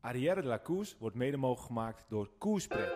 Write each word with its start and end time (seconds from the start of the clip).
Arrière 0.00 0.42
de 0.42 0.48
la 0.48 0.58
Course 0.58 0.94
wordt 0.98 1.16
mede 1.16 1.36
mogelijk 1.36 1.66
gemaakt 1.66 2.04
door 2.08 2.30
Koerspret. 2.38 2.88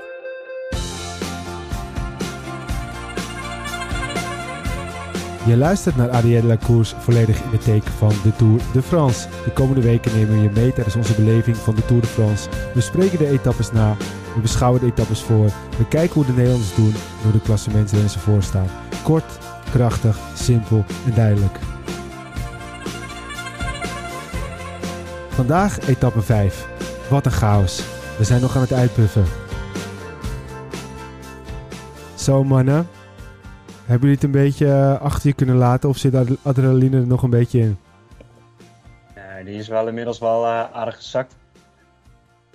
Je 5.47 5.57
luistert 5.57 5.97
naar 5.97 6.11
Arrière 6.11 6.41
de 6.41 6.47
la 6.47 6.57
Course 6.57 6.97
volledig 6.97 7.43
in 7.43 7.51
het 7.51 7.65
teken 7.65 7.93
van 7.93 8.13
de 8.23 8.37
Tour 8.37 8.61
de 8.73 8.83
France. 8.83 9.29
De 9.45 9.53
komende 9.53 9.81
weken 9.81 10.15
nemen 10.15 10.37
we 10.37 10.43
je 10.43 10.51
mee 10.51 10.73
tijdens 10.73 10.97
onze 10.97 11.15
beleving 11.15 11.57
van 11.57 11.75
de 11.75 11.85
Tour 11.85 12.01
de 12.01 12.09
France. 12.09 12.49
We 12.75 12.81
spreken 12.81 13.19
de 13.19 13.29
etappes 13.29 13.73
na, 13.73 13.97
we 14.35 14.41
beschouwen 14.41 14.81
de 14.81 14.87
etappes 14.87 15.23
voor, 15.23 15.47
we 15.79 15.89
kijken 15.89 16.15
hoe 16.15 16.27
de 16.27 16.33
Nederlanders 16.33 16.75
doen 16.75 16.95
door 17.23 17.33
de 17.33 17.41
klassementsrenners 17.41 18.15
ervoor 18.15 18.43
staan. 18.43 18.69
Kort, 19.05 19.39
krachtig, 19.71 20.19
simpel 20.35 20.85
en 21.07 21.15
duidelijk. 21.15 21.59
Vandaag 25.29 25.89
etappe 25.89 26.23
5. 26.23 26.72
Wat 27.13 27.27
een 27.27 27.33
chaos. 27.33 27.79
We 28.19 28.25
zijn 28.25 28.41
nog 28.41 28.57
aan 28.57 28.63
het 28.63 28.73
uitpuffen. 28.73 29.25
Zo 32.17 32.45
mannen, 32.45 32.89
hebben 33.85 34.01
jullie 34.01 34.15
het 34.15 34.23
een 34.23 34.31
beetje 34.31 34.67
eh, 34.67 35.01
achter 35.01 35.29
je 35.29 35.35
kunnen 35.35 35.57
laten 35.57 35.89
of 35.89 35.97
zit 35.97 36.15
adrenaline 36.43 36.97
er 36.97 37.07
nog 37.07 37.23
een 37.23 37.31
beetje 37.31 37.59
in? 37.59 37.77
Die 39.45 39.55
is 39.55 39.69
wel 39.69 39.89
inmiddels 39.89 40.19
wel 40.19 40.45
uh, 40.45 40.73
aardig 40.73 40.97
gezakt. 40.97 41.37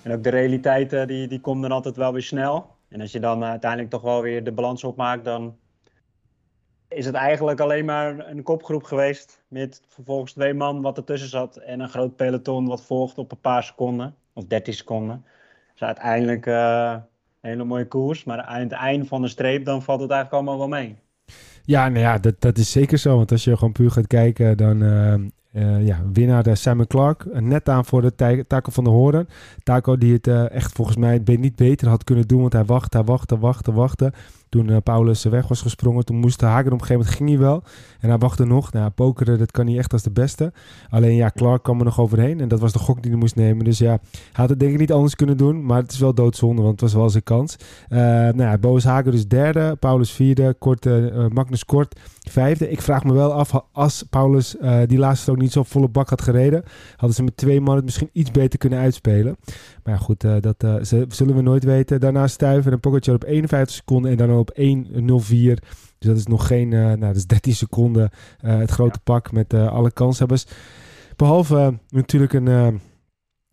En 0.03 0.11
ook 0.11 0.23
de 0.23 0.29
realiteit 0.29 0.93
uh, 0.93 1.05
die, 1.05 1.27
die 1.27 1.41
komt 1.41 1.61
dan 1.61 1.71
altijd 1.71 1.95
wel 1.95 2.13
weer 2.13 2.21
snel. 2.21 2.75
En 2.89 3.01
als 3.01 3.11
je 3.11 3.19
dan 3.19 3.43
uiteindelijk 3.43 3.89
toch 3.91 4.01
wel 4.01 4.21
weer 4.21 4.43
de 4.43 4.51
balans 4.51 4.83
opmaakt, 4.83 5.25
dan 5.25 5.57
is 6.87 7.05
het 7.05 7.15
eigenlijk 7.15 7.59
alleen 7.59 7.85
maar 7.85 8.27
een 8.29 8.43
kopgroep 8.43 8.83
geweest. 8.83 9.43
Met 9.47 9.81
vervolgens 9.87 10.33
twee 10.33 10.53
man 10.53 10.81
wat 10.81 10.97
ertussen 10.97 11.29
zat 11.29 11.55
en 11.55 11.79
een 11.79 11.89
groot 11.89 12.15
peloton 12.15 12.67
wat 12.67 12.81
volgt 12.81 13.17
op 13.17 13.31
een 13.31 13.41
paar 13.41 13.63
seconden. 13.63 14.15
Of 14.37 14.45
13 14.45 14.73
seconden. 14.73 15.25
Dus 15.71 15.81
uiteindelijk 15.81 16.45
een 16.45 17.01
hele 17.41 17.63
mooie 17.63 17.87
koers. 17.87 18.23
Maar 18.23 18.41
aan 18.41 18.59
het 18.59 18.71
eind 18.71 19.07
van 19.07 19.21
de 19.21 19.27
streep 19.27 19.65
dan 19.65 19.83
valt 19.83 20.01
het 20.01 20.11
eigenlijk 20.11 20.41
allemaal 20.41 20.69
wel 20.69 20.79
mee. 20.79 20.95
Ja, 21.63 21.89
nou 21.89 21.99
ja, 21.99 22.17
dat, 22.17 22.35
dat 22.39 22.57
is 22.57 22.71
zeker 22.71 22.97
zo. 22.97 23.15
Want 23.15 23.31
als 23.31 23.43
je 23.43 23.57
gewoon 23.57 23.71
puur 23.71 23.91
gaat 23.91 24.07
kijken, 24.07 24.57
dan 24.57 24.83
uh, 24.83 25.13
uh, 25.53 25.85
ja, 25.87 26.01
winnaar 26.13 26.43
de 26.43 26.55
Simon 26.55 26.87
Clark. 26.87 27.41
Net 27.41 27.69
aan 27.69 27.85
voor 27.85 28.01
de 28.01 28.45
Taco 28.47 28.71
van 28.71 28.83
de 28.83 28.89
Horen. 28.89 29.27
Taco 29.63 29.97
die 29.97 30.13
het 30.13 30.27
echt 30.51 30.71
volgens 30.71 30.97
mij 30.97 31.21
niet 31.25 31.55
beter 31.55 31.87
had 31.87 32.03
kunnen 32.03 32.27
doen. 32.27 32.41
Want 32.41 32.53
hij 32.53 32.65
wachtte, 32.65 32.97
hij 32.97 33.05
wachtte, 33.05 33.39
wachtte, 33.39 33.73
wachtte. 33.73 34.13
Toen 34.49 34.69
uh, 34.69 34.77
Paulus 34.83 35.23
weg 35.23 35.47
was 35.47 35.61
gesprongen, 35.61 36.05
toen 36.05 36.17
moest 36.17 36.41
Hagen 36.41 36.65
op 36.65 36.71
een 36.71 36.85
gegeven 36.85 36.97
moment 36.97 37.15
ging 37.15 37.29
hij 37.29 37.39
wel. 37.39 37.63
En 37.99 38.09
hij 38.09 38.17
wachtte 38.17 38.45
nog. 38.45 38.71
Nou, 38.71 38.89
pokeren, 38.89 39.37
dat 39.37 39.51
kan 39.51 39.67
hij 39.67 39.77
echt 39.77 39.93
als 39.93 40.03
de 40.03 40.11
beste. 40.11 40.53
Alleen 40.89 41.15
ja, 41.15 41.31
Clark 41.35 41.63
kwam 41.63 41.79
er 41.79 41.85
nog 41.85 41.99
overheen. 41.99 42.39
En 42.39 42.47
dat 42.47 42.59
was 42.59 42.73
de 42.73 42.79
gok 42.79 43.01
die 43.01 43.11
hij 43.11 43.19
moest 43.19 43.35
nemen. 43.35 43.65
Dus 43.65 43.77
ja, 43.77 43.99
hij 44.11 44.31
had 44.31 44.49
het 44.49 44.59
denk 44.59 44.71
ik 44.73 44.79
niet 44.79 44.91
anders 44.91 45.15
kunnen 45.15 45.37
doen. 45.37 45.65
Maar 45.65 45.81
het 45.81 45.91
is 45.91 45.99
wel 45.99 46.13
doodzonde, 46.13 46.61
want 46.61 46.71
het 46.71 46.81
was 46.81 46.93
wel 46.93 47.09
zijn 47.09 47.23
kans. 47.23 47.55
Uh, 47.89 47.99
nou 47.99 48.41
ja, 48.41 48.57
Boas 48.57 48.83
Hagen 48.83 49.11
dus 49.11 49.27
derde. 49.27 49.75
Paulus 49.75 50.11
vierde. 50.11 50.55
Kort, 50.59 50.85
uh, 50.85 51.27
Magnus 51.27 51.65
Kort 51.65 51.99
vijfde. 52.29 52.69
Ik 52.69 52.81
vraag 52.81 53.03
me 53.03 53.13
wel 53.13 53.33
af, 53.33 53.51
als 53.71 54.03
Paulus 54.09 54.55
die 54.85 54.97
laatste 54.97 55.31
ook 55.31 55.37
niet 55.37 55.51
zo 55.51 55.63
volle 55.63 55.87
bak 55.87 56.09
had 56.09 56.21
gereden... 56.21 56.63
hadden 56.91 57.15
ze 57.15 57.23
met 57.23 57.37
twee 57.37 57.57
mannen 57.57 57.75
het 57.75 57.85
misschien 57.85 58.09
iets 58.11 58.31
beter 58.31 58.59
kunnen 58.59 58.79
uitspelen. 58.79 59.37
Maar 59.83 59.93
ja, 59.93 59.99
goed, 59.99 60.21
dat 60.21 60.65
zullen 61.09 61.35
we 61.35 61.41
nooit 61.41 61.63
weten. 61.63 61.99
Daarna 61.99 62.27
Stuiven 62.27 62.71
en 62.71 62.79
Pogacar 62.79 63.15
op 63.15 63.23
51 63.23 63.75
seconden 63.75 64.11
en 64.11 64.17
dan 64.17 64.36
op 64.39 64.57
1.04. 64.59 65.63
Dus 65.97 66.07
dat 66.07 66.17
is 66.17 66.25
nog 66.27 66.47
geen, 66.47 66.71
uh, 66.71 66.85
nou, 66.85 66.99
dat 66.99 67.15
is 67.15 67.25
13 67.25 67.53
seconden 67.53 68.09
uh, 68.41 68.57
het 68.57 68.71
grote 68.71 68.99
ja. 69.03 69.13
pak 69.13 69.31
met 69.31 69.53
uh, 69.53 69.71
alle 69.71 69.91
kanshebbers. 69.91 70.45
Behalve 71.15 71.79
natuurlijk 71.89 72.33
een, 72.33 72.47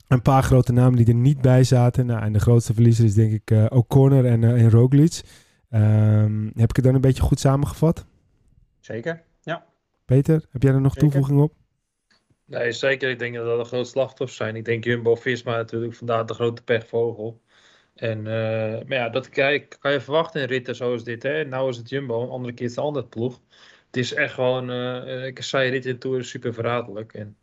een 0.09 0.23
paar 0.23 0.43
grote 0.43 0.73
namen 0.73 0.97
die 0.97 1.07
er 1.07 1.15
niet 1.15 1.41
bij 1.41 1.65
zaten. 1.65 2.07
Nou, 2.07 2.23
en 2.23 2.33
de 2.33 2.41
grootste 2.41 2.75
verliezer 2.75 3.05
is 3.05 3.15
denk 3.15 3.33
ik 3.33 3.73
O'Connor 3.73 4.25
en, 4.25 4.45
en 4.45 4.71
Roglic. 4.71 5.21
Um, 5.71 6.53
heb 6.55 6.71
ik 6.71 6.77
het 6.77 6.85
dan 6.85 6.95
een 6.95 7.01
beetje 7.01 7.23
goed 7.23 7.41
samengevat? 7.41 8.07
Zeker, 8.81 9.23
ja. 9.43 9.65
Peter, 10.05 10.45
heb 10.51 10.63
jij 10.63 10.73
er 10.73 10.81
nog 10.81 10.93
zeker. 10.93 11.09
toevoeging 11.09 11.41
op? 11.41 11.53
Nee, 12.47 12.73
zeker. 12.73 13.11
Ik 13.11 13.19
denk 13.19 13.35
dat 13.35 13.45
dat 13.45 13.59
een 13.59 13.65
groot 13.65 13.89
slachtoffer 13.89 14.37
zijn. 14.37 14.57
Ik 14.57 14.65
denk 14.65 14.85
Jumbo-Visma 14.85 15.57
natuurlijk 15.57 15.95
vandaar 15.95 16.27
de 16.27 16.35
grote 16.35 16.63
pechvogel. 16.63 17.43
En, 17.95 18.19
uh, 18.19 18.25
maar 18.25 18.99
ja, 18.99 19.09
dat 19.09 19.29
kan 19.29 19.53
je, 19.53 19.59
kan 19.59 19.93
je 19.93 20.01
verwachten 20.01 20.41
in 20.41 20.47
ritten 20.47 20.77
zoals 20.77 21.05
dit. 21.05 21.23
Hè? 21.23 21.45
Nou 21.45 21.69
is 21.69 21.77
het 21.77 21.89
Jumbo, 21.89 22.23
een 22.23 22.29
andere 22.29 22.55
keer 22.55 22.67
is 22.67 22.77
het 22.77 22.85
andere 22.85 23.07
ploeg. 23.07 23.41
Het 23.87 23.97
is 23.97 24.15
echt 24.15 24.35
gewoon, 24.35 24.71
uh, 24.71 25.27
ik 25.27 25.43
zei 25.43 25.71
rit 25.71 25.87
in 25.87 25.99
Tour 25.99 26.25
super 26.25 26.55
verraderlijk. 26.55 27.13
En, 27.13 27.37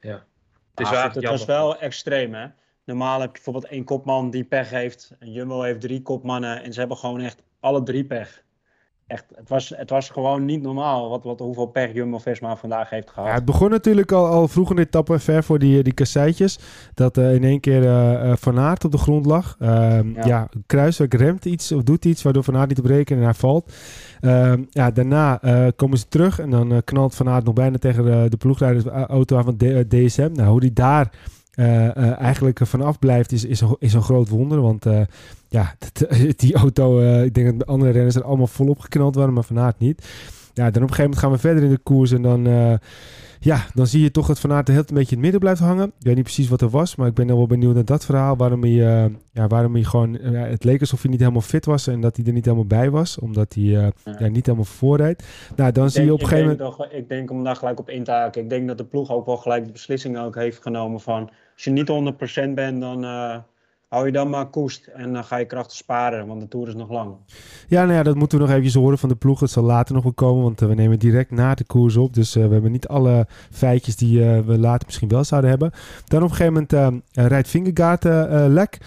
ja, 0.00 0.26
het 0.74 0.80
is 0.80 0.86
ah, 0.86 1.14
het 1.14 1.24
was 1.24 1.44
wel 1.44 1.78
extreem 1.78 2.34
hè. 2.34 2.46
Normaal 2.84 3.20
heb 3.20 3.28
je 3.28 3.32
bijvoorbeeld 3.32 3.72
één 3.72 3.84
kopman 3.84 4.30
die 4.30 4.44
pech 4.44 4.70
heeft. 4.70 5.14
En 5.18 5.32
Jumbo 5.32 5.62
heeft 5.62 5.80
drie 5.80 6.02
kopmannen 6.02 6.62
en 6.62 6.72
ze 6.72 6.78
hebben 6.78 6.96
gewoon 6.96 7.20
echt 7.20 7.42
alle 7.60 7.82
drie 7.82 8.04
pech 8.04 8.44
echt, 9.06 9.24
het, 9.34 9.48
was, 9.48 9.72
het 9.76 9.90
was 9.90 10.10
gewoon 10.10 10.44
niet 10.44 10.62
normaal 10.62 11.08
wat, 11.08 11.24
wat, 11.24 11.38
hoeveel 11.38 11.66
pech 11.66 11.92
Jumbo-Visma 11.92 12.56
vandaag 12.56 12.90
heeft 12.90 13.10
gehad. 13.10 13.28
Ja, 13.28 13.34
het 13.34 13.44
begon 13.44 13.70
natuurlijk 13.70 14.12
al, 14.12 14.26
al 14.26 14.48
vroeg 14.48 14.70
in 14.70 14.76
de 14.76 14.82
etappe, 14.82 15.18
ver 15.18 15.44
voor 15.44 15.58
die, 15.58 15.82
die 15.82 15.92
kasseitjes, 15.92 16.58
dat 16.94 17.18
uh, 17.18 17.34
in 17.34 17.44
één 17.44 17.60
keer 17.60 17.82
uh, 17.82 18.32
Van 18.36 18.58
Aert 18.58 18.84
op 18.84 18.92
de 18.92 18.98
grond 18.98 19.26
lag. 19.26 19.56
Uh, 19.60 19.68
ja. 19.68 20.26
ja, 20.26 20.48
Kruiswijk 20.66 21.14
remt 21.14 21.44
iets 21.44 21.72
of 21.72 21.82
doet 21.82 22.04
iets, 22.04 22.22
waardoor 22.22 22.44
Van 22.44 22.56
Aert 22.56 22.68
niet 22.68 22.78
op 22.78 22.84
rekenen 22.84 23.18
en 23.18 23.24
hij 23.28 23.34
valt. 23.34 23.72
Ehm, 24.20 24.62
ja, 24.70 24.90
daarna 24.90 25.40
komen 25.76 25.98
ze 25.98 26.08
terug 26.08 26.38
en 26.38 26.50
dan 26.50 26.84
knalt 26.84 27.14
Van 27.14 27.28
Aert 27.28 27.44
nog 27.44 27.54
bijna 27.54 27.78
tegen 27.78 28.04
de, 28.04 28.26
de 28.28 28.36
ploegleidersauto 28.36 29.36
aan 29.36 29.44
van 29.44 29.56
DSM. 29.88 30.30
Nou, 30.32 30.48
hoe 30.48 30.60
die 30.60 30.72
daar... 30.72 31.10
Uh, 31.56 32.20
eigenlijk 32.20 32.58
vanaf 32.62 32.98
blijft, 32.98 33.32
is, 33.32 33.44
is, 33.44 33.62
is 33.78 33.92
een 33.92 34.02
groot 34.02 34.28
wonder. 34.28 34.60
Want 34.60 34.86
uh, 34.86 35.00
ja, 35.48 35.74
die 36.36 36.54
auto, 36.54 37.00
uh, 37.00 37.24
ik 37.24 37.34
denk 37.34 37.46
dat 37.46 37.58
de 37.58 37.64
andere 37.64 37.90
renners 37.90 38.14
er 38.14 38.24
allemaal 38.24 38.46
volop 38.46 38.78
geknald 38.78 39.14
waren, 39.14 39.32
maar 39.32 39.44
Van 39.44 39.58
Aert 39.58 39.78
niet. 39.78 40.06
Ja, 40.54 40.70
dan 40.70 40.82
op 40.82 40.88
een 40.88 40.94
gegeven 40.94 41.02
moment 41.02 41.20
gaan 41.20 41.30
we 41.30 41.38
verder 41.38 41.62
in 41.62 41.70
de 41.70 41.78
koers 41.78 42.12
en 42.12 42.22
dan, 42.22 42.44
ja, 43.40 43.66
dan 43.74 43.86
zie 43.86 44.02
je 44.02 44.10
toch 44.10 44.26
dat 44.26 44.40
Van 44.40 44.52
Aert 44.52 44.68
heel 44.68 44.76
een 44.76 44.84
beetje 44.84 45.00
in 45.00 45.06
het 45.06 45.20
midden 45.20 45.40
blijft 45.40 45.60
hangen. 45.60 45.86
Ik 45.86 46.04
weet 46.06 46.14
niet 46.14 46.24
precies 46.24 46.48
wat 46.48 46.60
er 46.60 46.68
was, 46.68 46.96
maar 46.96 47.06
ik 47.06 47.14
ben 47.14 47.26
wel 47.26 47.46
benieuwd 47.46 47.74
naar 47.74 47.84
dat 47.84 48.04
verhaal. 48.04 48.36
Waarom 48.36 48.62
hij, 48.62 49.10
ja, 49.32 49.46
waarom 49.46 49.74
hij 49.74 49.82
gewoon, 49.82 50.14
het 50.14 50.64
leek 50.64 50.80
alsof 50.80 51.02
hij 51.02 51.10
niet 51.10 51.20
helemaal 51.20 51.40
fit 51.40 51.64
was 51.64 51.86
en 51.86 52.00
dat 52.00 52.16
hij 52.16 52.24
er 52.26 52.32
niet 52.32 52.44
helemaal 52.44 52.66
bij 52.66 52.90
was, 52.90 53.18
omdat 53.18 53.54
hij 53.54 53.64
ja. 53.64 53.90
ja. 54.18 54.28
niet 54.28 54.46
helemaal 54.46 54.64
voorrijdt. 54.64 55.24
Nou, 55.56 55.72
dan 55.72 55.84
ik 55.84 55.90
zie 55.90 56.04
denk, 56.04 56.08
je 56.08 56.24
op 56.24 56.30
een 56.30 56.36
gegeven 56.36 56.70
moment... 56.70 56.92
Ik 56.92 57.08
denk 57.08 57.30
om 57.30 57.44
daar 57.44 57.56
gelijk 57.56 57.78
op 57.78 57.90
in 57.90 58.04
te 58.04 58.10
haken, 58.10 58.42
ik 58.42 58.48
denk 58.48 58.68
dat 58.68 58.78
de 58.78 58.84
ploeg 58.84 59.10
ook 59.10 59.26
wel 59.26 59.36
gelijk 59.36 59.64
de 59.64 59.72
beslissing 59.72 60.18
ook 60.18 60.34
heeft 60.34 60.62
genomen 60.62 61.00
van 61.00 61.30
als 61.56 61.64
je 61.64 61.70
niet 61.70 61.88
100% 62.50 62.54
bent, 62.54 62.80
dan 62.80 63.04
uh, 63.04 63.36
hou 63.88 64.06
je 64.06 64.12
dan 64.12 64.30
maar 64.30 64.46
koest 64.46 64.86
en 64.86 65.12
dan 65.12 65.24
ga 65.24 65.36
je 65.36 65.44
krachten 65.44 65.76
sparen, 65.76 66.26
want 66.26 66.40
de 66.40 66.48
Tour 66.48 66.68
is 66.68 66.74
nog 66.74 66.90
lang. 66.90 67.16
Ja, 67.68 67.82
nou 67.82 67.94
ja, 67.94 68.02
dat 68.02 68.14
moeten 68.14 68.38
we 68.38 68.44
nog 68.44 68.52
eventjes 68.52 68.82
horen 68.82 68.98
van 68.98 69.08
de 69.08 69.14
ploeg. 69.14 69.40
Het 69.40 69.50
zal 69.50 69.62
later 69.62 69.94
nog 69.94 70.02
wel 70.02 70.12
komen, 70.12 70.42
want 70.42 70.62
uh, 70.62 70.68
we 70.68 70.74
nemen 70.74 70.98
direct 70.98 71.30
na 71.30 71.54
de 71.54 71.64
koers 71.64 71.96
op. 71.96 72.14
Dus 72.14 72.36
uh, 72.36 72.46
we 72.46 72.52
hebben 72.52 72.72
niet 72.72 72.88
alle 72.88 73.26
feitjes 73.50 73.96
die 73.96 74.20
we 74.20 74.58
later 74.58 74.86
misschien 74.86 75.08
wel 75.08 75.24
zouden 75.24 75.50
hebben. 75.50 75.72
Dan 76.04 76.22
op 76.22 76.30
een 76.30 76.36
gegeven 76.36 76.66
moment 76.70 77.02
rijdt 77.12 77.48
Vingegaard 77.48 78.04
lek. 78.48 78.78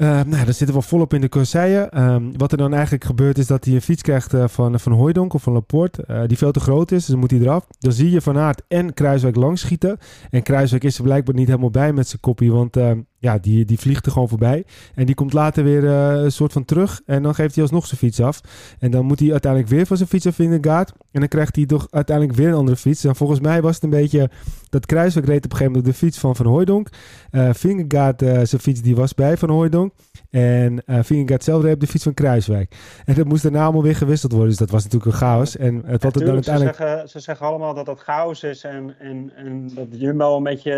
Uh, 0.00 0.08
nou, 0.08 0.44
dan 0.44 0.54
zitten 0.54 0.76
we 0.76 0.82
volop 0.82 1.14
in 1.14 1.20
de 1.20 1.28
kasseien. 1.28 2.02
Um, 2.02 2.38
wat 2.38 2.52
er 2.52 2.58
dan 2.58 2.72
eigenlijk 2.72 3.04
gebeurt 3.04 3.38
is 3.38 3.46
dat 3.46 3.64
hij 3.64 3.74
een 3.74 3.82
fiets 3.82 4.02
krijgt 4.02 4.34
uh, 4.34 4.48
van, 4.48 4.80
van 4.80 5.30
of 5.32 5.42
van 5.42 5.52
Laporte. 5.52 6.04
Uh, 6.10 6.22
die 6.26 6.38
veel 6.38 6.52
te 6.52 6.60
groot 6.60 6.90
is, 6.90 7.06
dus 7.06 7.16
moet 7.16 7.30
hij 7.30 7.40
eraf. 7.40 7.66
Dan 7.78 7.92
zie 7.92 8.10
je 8.10 8.20
Van 8.20 8.38
Aert 8.38 8.62
en 8.68 8.94
Kruiswijk 8.94 9.36
langs 9.36 9.60
schieten. 9.60 9.98
En 10.30 10.42
Kruiswijk 10.42 10.84
is 10.84 10.96
er 10.96 11.02
blijkbaar 11.02 11.34
niet 11.34 11.46
helemaal 11.46 11.70
bij 11.70 11.92
met 11.92 12.08
zijn 12.08 12.20
koppie. 12.20 12.52
Want 12.52 12.76
ja, 13.20 13.38
die, 13.38 13.64
die 13.64 13.78
vliegt 13.78 14.06
er 14.06 14.12
gewoon 14.12 14.28
voorbij. 14.28 14.64
En 14.94 15.06
die 15.06 15.14
komt 15.14 15.32
later 15.32 15.64
weer 15.64 15.84
een 15.84 16.32
soort 16.32 16.52
van 16.52 16.64
terug. 16.64 17.00
En 17.06 17.22
dan 17.22 17.34
geeft 17.34 17.54
hij 17.54 17.62
alsnog 17.62 17.86
zijn 17.86 17.98
fiets 17.98 18.20
af. 18.20 18.40
En 18.78 18.90
dan 18.90 19.04
moet 19.04 19.20
hij 19.20 19.30
uiteindelijk 19.30 19.72
weer 19.72 19.86
van 19.86 19.96
zijn 19.96 20.08
fiets 20.08 20.26
af 20.26 20.38
in 20.38 20.50
de 20.50 20.68
gaat. 20.70 20.92
En 21.12 21.20
dan 21.20 21.28
krijgt 21.28 21.56
hij 21.56 21.66
toch 21.66 21.86
uiteindelijk 21.90 22.38
weer 22.38 22.48
een 22.48 22.54
andere 22.54 22.76
fiets. 22.76 23.04
En 23.04 23.16
volgens 23.16 23.40
mij 23.40 23.62
was 23.62 23.74
het 23.74 23.84
een 23.84 23.90
beetje... 23.90 24.30
Dat 24.68 24.86
Kruiswijk 24.86 25.26
reed 25.26 25.44
op 25.44 25.50
een 25.50 25.56
gegeven 25.56 25.72
moment 25.72 25.92
de 25.92 25.98
fiets 25.98 26.18
van 26.18 26.36
Van 26.36 26.46
Hooijdonk. 26.46 26.88
Uh, 27.30 27.48
Vingegaard, 27.52 28.22
uh, 28.22 28.30
zijn 28.42 28.60
fiets, 28.60 28.82
die 28.82 28.96
was 28.96 29.14
bij 29.14 29.36
Van 29.36 29.50
Hooijdonk. 29.50 29.92
En 30.30 30.82
uh, 30.86 30.98
Vingegaard 31.02 31.44
zelf 31.44 31.62
reed 31.62 31.74
op 31.74 31.80
de 31.80 31.86
fiets 31.86 32.04
van 32.04 32.14
Kruiswijk. 32.14 32.76
En 33.04 33.14
dat 33.14 33.26
moest 33.26 33.42
daarna 33.42 33.62
allemaal 33.62 33.82
weer 33.82 33.96
gewisseld 33.96 34.32
worden. 34.32 34.48
Dus 34.48 34.58
dat 34.58 34.70
was 34.70 34.84
natuurlijk 34.84 35.12
een 35.12 35.18
chaos. 35.18 35.56
En 35.56 35.82
het, 35.86 36.02
wat 36.02 36.18
ja, 36.18 36.24
dan 36.24 36.34
uiteindelijk... 36.34 36.76
ze, 36.76 36.82
zeggen, 36.82 37.08
ze 37.08 37.20
zeggen 37.20 37.46
allemaal 37.46 37.74
dat 37.74 37.86
dat 37.86 38.00
chaos 38.00 38.42
is. 38.42 38.64
En, 38.64 38.94
en, 38.98 39.32
en 39.36 39.70
dat 39.74 39.86
Jumbo 39.90 40.36
een 40.36 40.42
beetje 40.42 40.72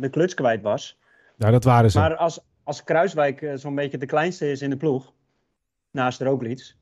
de 0.00 0.08
kluts 0.08 0.34
kwijt 0.34 0.62
was. 0.62 0.96
Nou, 1.36 1.52
dat 1.52 1.64
waren 1.64 1.90
ze. 1.90 1.98
Maar 1.98 2.16
als, 2.16 2.40
als 2.62 2.84
Kruiswijk 2.84 3.52
zo'n 3.54 3.74
beetje 3.74 3.98
de 3.98 4.06
kleinste 4.06 4.50
is 4.50 4.62
in 4.62 4.70
de 4.70 4.76
ploeg. 4.76 5.12
Naast 5.90 6.20
Roglic. 6.20 6.74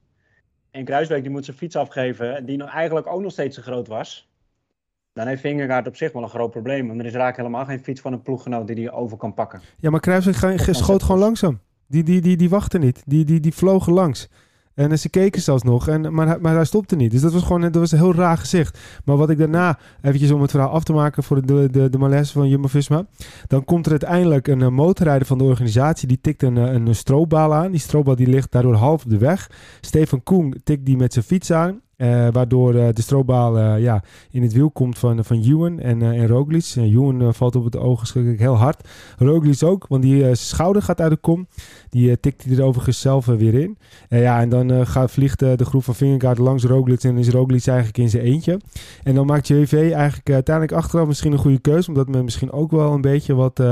En 0.71 0.85
Kruiswijk 0.85 1.23
die 1.23 1.31
moet 1.31 1.45
zijn 1.45 1.57
fiets 1.57 1.77
afgeven. 1.77 2.47
Die 2.47 2.57
nog 2.57 2.71
eigenlijk 2.71 3.07
ook 3.07 3.21
nog 3.21 3.33
steeds 3.33 3.57
zo 3.57 3.63
groot 3.63 3.89
was 3.89 4.31
dan 5.13 5.27
heeft 5.27 5.41
Vingegaard 5.41 5.87
op 5.87 5.97
zich 5.97 6.13
wel 6.13 6.23
een 6.23 6.29
groot 6.29 6.51
probleem. 6.51 6.87
Want 6.87 7.01
er 7.01 7.07
is 7.07 7.13
raak 7.13 7.37
helemaal 7.37 7.65
geen 7.65 7.81
fiets 7.81 8.01
van 8.01 8.13
een 8.13 8.23
ploeggenoot 8.23 8.67
die 8.67 8.77
die 8.77 8.91
over 8.91 9.17
kan 9.17 9.35
pakken. 9.35 9.61
Ja, 9.77 9.91
maar 9.91 10.01
Kruiswijk 10.01 10.75
schoot 10.75 11.03
gewoon 11.03 11.21
langzaam. 11.21 11.61
Die, 11.87 12.03
die, 12.03 12.21
die, 12.21 12.37
die 12.37 12.49
wachten 12.49 12.81
niet. 12.81 13.03
Die, 13.07 13.25
die, 13.25 13.41
die 13.41 13.55
vlogen 13.55 13.93
langs. 13.93 14.29
En 14.81 14.99
ze 14.99 15.09
keken 15.09 15.43
zelfs 15.43 15.63
nog, 15.63 15.89
en, 15.89 16.15
maar, 16.15 16.41
maar 16.41 16.55
hij 16.55 16.65
stopte 16.65 16.97
niet. 16.97 17.11
Dus 17.11 17.21
dat 17.21 17.33
was 17.33 17.43
gewoon 17.43 17.61
dat 17.61 17.75
was 17.75 17.93
een 17.93 17.99
heel 17.99 18.15
raar 18.15 18.39
gezicht. 18.39 18.79
Maar 19.05 19.17
wat 19.17 19.31
ik 19.31 19.39
daarna, 19.39 19.79
eventjes 20.03 20.31
om 20.31 20.43
het 20.43 20.51
verhaal 20.51 20.71
af 20.71 20.85
te 20.85 20.93
maken 20.93 21.23
voor 21.23 21.47
de, 21.47 21.71
de, 21.71 21.91
de 21.91 21.99
malaise 21.99 22.33
van 22.33 22.49
Jumbo-Visma. 22.49 23.07
Dan 23.47 23.65
komt 23.65 23.85
er 23.85 23.91
uiteindelijk 23.91 24.49
een 24.49 24.63
eh, 24.63 24.69
motorrijder 24.69 25.27
van 25.27 25.39
de 25.39 25.45
organisatie. 25.45 26.09
Die 26.09 26.21
tikt 26.21 26.43
een, 26.43 26.57
eh, 26.57 26.73
een 26.73 26.95
stroopbal 26.95 27.55
aan. 27.55 27.71
Die 27.71 27.81
stroopbal 27.81 28.17
die 28.17 28.27
ligt 28.27 28.53
daardoor 28.53 28.75
half 28.75 29.05
op 29.05 29.11
de 29.11 29.19
weg. 29.19 29.51
Stefan 29.81 30.23
Koen 30.23 30.61
tikt 30.65 30.87
die 30.87 30.97
met 30.97 31.13
zijn 31.13 31.25
fiets 31.25 31.53
aan. 31.53 31.81
Eh, 32.01 32.29
waardoor 32.33 32.75
eh, 32.75 32.89
de 32.93 33.03
stroopbal 33.03 33.59
eh, 33.59 33.83
ja, 33.83 34.03
in 34.31 34.43
het 34.43 34.53
wiel 34.53 34.71
komt 34.71 34.99
van, 34.99 35.25
van 35.25 35.43
Ewan 35.43 35.81
en, 35.81 36.03
en 36.03 36.27
Roglic. 36.27 36.75
Ewan 36.77 37.35
valt 37.35 37.57
op 37.57 37.65
het 37.65 37.77
oog 37.77 37.99
verschrikkelijk 37.99 38.41
heel 38.41 38.57
hard. 38.57 38.89
Roglic 39.19 39.63
ook, 39.63 39.87
want 39.89 40.03
die 40.03 40.35
schouder 40.35 40.83
gaat 40.83 41.01
uit 41.01 41.11
de 41.11 41.17
kom. 41.17 41.47
Die 41.91 42.21
tikt 42.21 42.45
hij 42.45 42.57
er 42.57 42.63
overigens 42.65 43.01
zelf 43.01 43.27
weer 43.27 43.55
in. 43.55 43.79
Ja, 44.09 44.41
en 44.41 44.49
dan 44.49 44.87
gaat, 44.87 45.11
vliegt 45.11 45.39
de 45.39 45.65
groep 45.65 45.85
van 45.85 45.95
Vingegaard 45.95 46.39
langs 46.39 46.65
Roglic 46.65 47.03
en 47.03 47.19
is 47.19 47.29
Roglic 47.29 47.67
eigenlijk 47.67 47.99
in 47.99 48.11
zijn 48.11 48.23
eentje. 48.23 48.61
En 49.03 49.15
dan 49.15 49.27
maakt 49.27 49.49
JV 49.49 49.73
eigenlijk 49.73 50.31
uiteindelijk 50.31 50.77
achteraf 50.77 51.07
misschien 51.07 51.33
een 51.33 51.39
goede 51.39 51.61
keuze, 51.61 51.89
omdat 51.89 52.09
men 52.09 52.25
misschien 52.25 52.53
ook 52.53 52.71
wel 52.71 52.93
een 52.93 53.01
beetje 53.01 53.35
wat, 53.35 53.63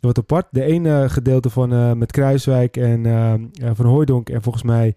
wat 0.00 0.18
apart. 0.18 0.46
De 0.50 0.62
ene 0.62 1.08
gedeelte 1.08 1.50
van 1.50 1.98
met 1.98 2.12
Kruiswijk 2.12 2.76
en 2.76 3.02
Van 3.74 3.86
Hooijdonk 3.86 4.28
en 4.28 4.42
volgens 4.42 4.64
mij 4.64 4.94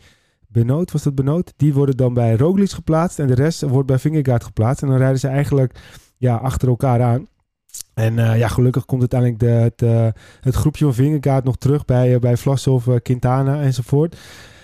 Benoot, 0.52 0.92
was 0.92 1.04
dat 1.04 1.16
Benoot? 1.16 1.54
Die 1.56 1.74
worden 1.74 1.98
dan 1.98 2.14
bij 2.14 2.36
Roglic 2.36 2.72
geplaatst 2.72 3.20
en 3.20 3.28
de 3.28 3.36
rest 3.36 3.62
wordt 3.62 3.88
bij 3.88 4.00
Vingegaard 4.00 4.44
geplaatst. 4.44 4.84
En 4.84 4.90
dan 4.90 4.98
rijden 4.98 5.20
ze 5.20 5.28
eigenlijk 5.28 5.80
ja, 6.18 6.36
achter 6.36 6.68
elkaar 6.68 7.02
aan. 7.02 7.28
En 7.94 8.20
eh, 8.20 8.38
ja, 8.38 8.48
gelukkig 8.48 8.86
komt 8.86 9.00
uiteindelijk 9.00 9.40
de, 9.40 9.46
het, 9.46 9.82
eh, 9.82 10.08
het 10.42 10.56
groepje 10.56 10.86
van 10.86 10.94
Vingegaard 10.94 11.44
nog 11.44 11.58
terug 11.58 11.86
bij, 11.86 12.14
uh, 12.14 12.20
bij 12.20 12.38
Vlasov, 12.38 12.88
uh, 12.88 12.96
Quintana 13.04 13.62
enzovoort. 13.62 14.18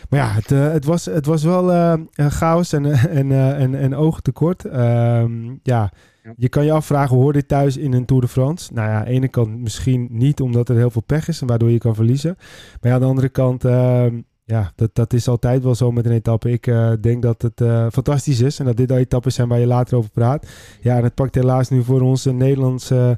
Maar 0.10 0.20
ja, 0.20 0.28
het, 0.28 0.52
uh, 0.52 0.72
het, 0.72 0.86
was, 0.86 1.06
het 1.06 1.26
was 1.26 1.44
wel 1.44 1.74
uh, 1.74 1.94
chaos 2.16 2.74
en, 2.74 2.86
en, 3.10 3.30
uh, 3.30 3.62
en, 3.62 3.76
en 3.76 3.96
oogtekort. 3.96 4.66
Um, 4.66 5.60
ja, 5.64 5.92
je 6.38 6.50
kan 6.50 6.66
je 6.66 6.72
afvragen, 6.72 7.16
hoort 7.16 7.34
dit 7.34 7.48
thuis 7.48 7.78
in 7.78 7.94
een 7.94 8.06
Tour 8.06 8.22
de 8.22 8.28
France? 8.28 8.74
Nou 8.74 8.90
ja, 8.90 8.98
aan 8.98 9.06
de 9.06 9.12
ene 9.12 9.28
kant 9.28 9.60
misschien 9.60 10.08
niet, 10.12 10.42
omdat 10.42 10.70
er 10.70 10.76
heel 10.76 10.92
veel 10.92 11.02
pech 11.02 11.28
is 11.28 11.42
en 11.42 11.48
waardoor 11.48 11.70
je 11.70 11.78
kan 11.78 11.96
verliezen. 11.96 12.36
Maar 12.82 12.90
ja, 12.90 12.94
aan 12.94 13.02
de 13.02 13.08
andere 13.08 13.30
kant, 13.30 13.66
uh, 13.66 14.06
ja, 14.48 14.72
dat, 14.76 14.90
dat 14.94 15.14
is 15.14 15.28
altijd 15.28 15.64
wel 15.64 15.76
zo 15.76 15.92
met 15.92 16.06
een 16.06 16.12
etappe. 16.12 16.52
Ik 16.52 16.68
uh, 16.68 16.92
denk 17.02 17.22
dat 17.22 17.42
het 17.42 17.62
uh, 17.62 17.88
fantastisch 17.92 18.40
is 18.40 18.60
en 18.60 18.66
dat 18.66 18.78
dit 18.78 18.92
al 18.92 18.98
etappes 18.98 19.36
zijn 19.36 19.48
waar 19.48 19.60
je 19.60 19.68
later 19.68 19.98
over 19.98 20.10
praat. 20.10 20.48
Ja, 20.82 20.98
en 20.98 21.04
het 21.04 21.14
pakt 21.14 21.36
helaas 21.36 21.70
nu 21.70 21.84
voor 21.84 22.02
onze 22.02 22.34
Nederlandse 22.34 23.18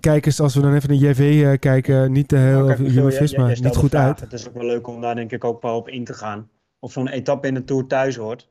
kijkers, 0.00 0.40
als 0.40 0.54
we 0.54 0.60
dan 0.60 0.74
even 0.74 0.88
naar 0.88 1.10
JV 1.10 1.20
uh, 1.20 1.58
kijken, 1.58 2.12
niet 2.12 2.28
te 2.28 2.36
heel, 2.36 2.64
Nou, 2.64 2.90
Jumbo-Visma, 2.90 3.46
niet 3.46 3.76
goed 3.76 3.90
vraag. 3.90 4.06
uit. 4.06 4.20
Het 4.20 4.32
is 4.32 4.48
ook 4.48 4.54
wel 4.54 4.66
leuk 4.66 4.86
om 4.86 5.00
daar 5.00 5.14
denk 5.14 5.32
ik 5.32 5.44
ook 5.44 5.62
wel 5.62 5.76
op 5.76 5.88
in 5.88 6.04
te 6.04 6.14
gaan. 6.14 6.48
Of 6.78 6.92
zo'n 6.92 7.08
etappe 7.08 7.46
in 7.46 7.54
de 7.54 7.64
Tour 7.64 7.86
thuis 7.86 8.16
hoort. 8.16 8.48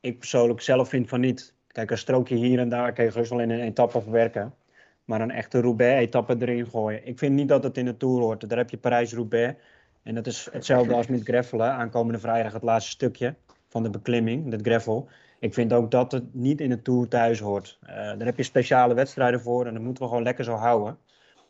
Ik 0.00 0.18
persoonlijk 0.18 0.60
zelf 0.60 0.88
vind 0.88 1.08
van 1.08 1.20
niet. 1.20 1.54
Kijk, 1.66 1.90
een 1.90 1.98
strookje 1.98 2.36
hier 2.36 2.58
en 2.58 2.68
daar 2.68 2.92
kan 2.92 3.04
je 3.04 3.10
gerust 3.10 3.30
wel 3.30 3.40
in 3.40 3.50
een 3.50 3.60
etappe 3.60 4.00
verwerken. 4.00 4.54
Maar 5.04 5.20
een 5.20 5.30
echte 5.30 5.60
Roubaix-etappe 5.60 6.36
erin 6.38 6.66
gooien. 6.66 7.06
Ik 7.06 7.18
vind 7.18 7.34
niet 7.34 7.48
dat 7.48 7.64
het 7.64 7.78
in 7.78 7.84
de 7.84 7.96
Tour 7.96 8.20
hoort. 8.20 8.48
Daar 8.48 8.58
heb 8.58 8.70
je 8.70 8.76
Parijs-Roubaix. 8.76 9.54
En 10.02 10.14
dat 10.14 10.26
is 10.26 10.48
hetzelfde 10.52 10.94
als 10.94 11.06
met 11.06 11.22
gravelen. 11.22 11.72
Aankomende 11.72 12.18
vrijdag 12.18 12.52
het 12.52 12.62
laatste 12.62 12.90
stukje 12.90 13.34
van 13.68 13.82
de 13.82 13.90
beklimming, 13.90 14.50
dat 14.50 14.60
gravel. 14.62 15.08
Ik 15.38 15.54
vind 15.54 15.72
ook 15.72 15.90
dat 15.90 16.12
het 16.12 16.34
niet 16.34 16.60
in 16.60 16.68
de 16.68 16.82
Tour 16.82 17.08
thuis 17.08 17.40
hoort. 17.40 17.78
Uh, 17.82 17.88
daar 17.88 18.24
heb 18.24 18.36
je 18.36 18.42
speciale 18.42 18.94
wedstrijden 18.94 19.40
voor 19.40 19.66
en 19.66 19.74
dat 19.74 19.82
moeten 19.82 20.02
we 20.02 20.08
gewoon 20.08 20.24
lekker 20.24 20.44
zo 20.44 20.54
houden. 20.54 20.98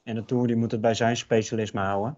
En 0.04 0.14
de 0.14 0.24
Tour 0.24 0.46
die 0.46 0.56
moet 0.56 0.70
het 0.70 0.80
bij 0.80 0.94
zijn 0.94 1.16
specialisme 1.16 1.80
houden. 1.80 2.16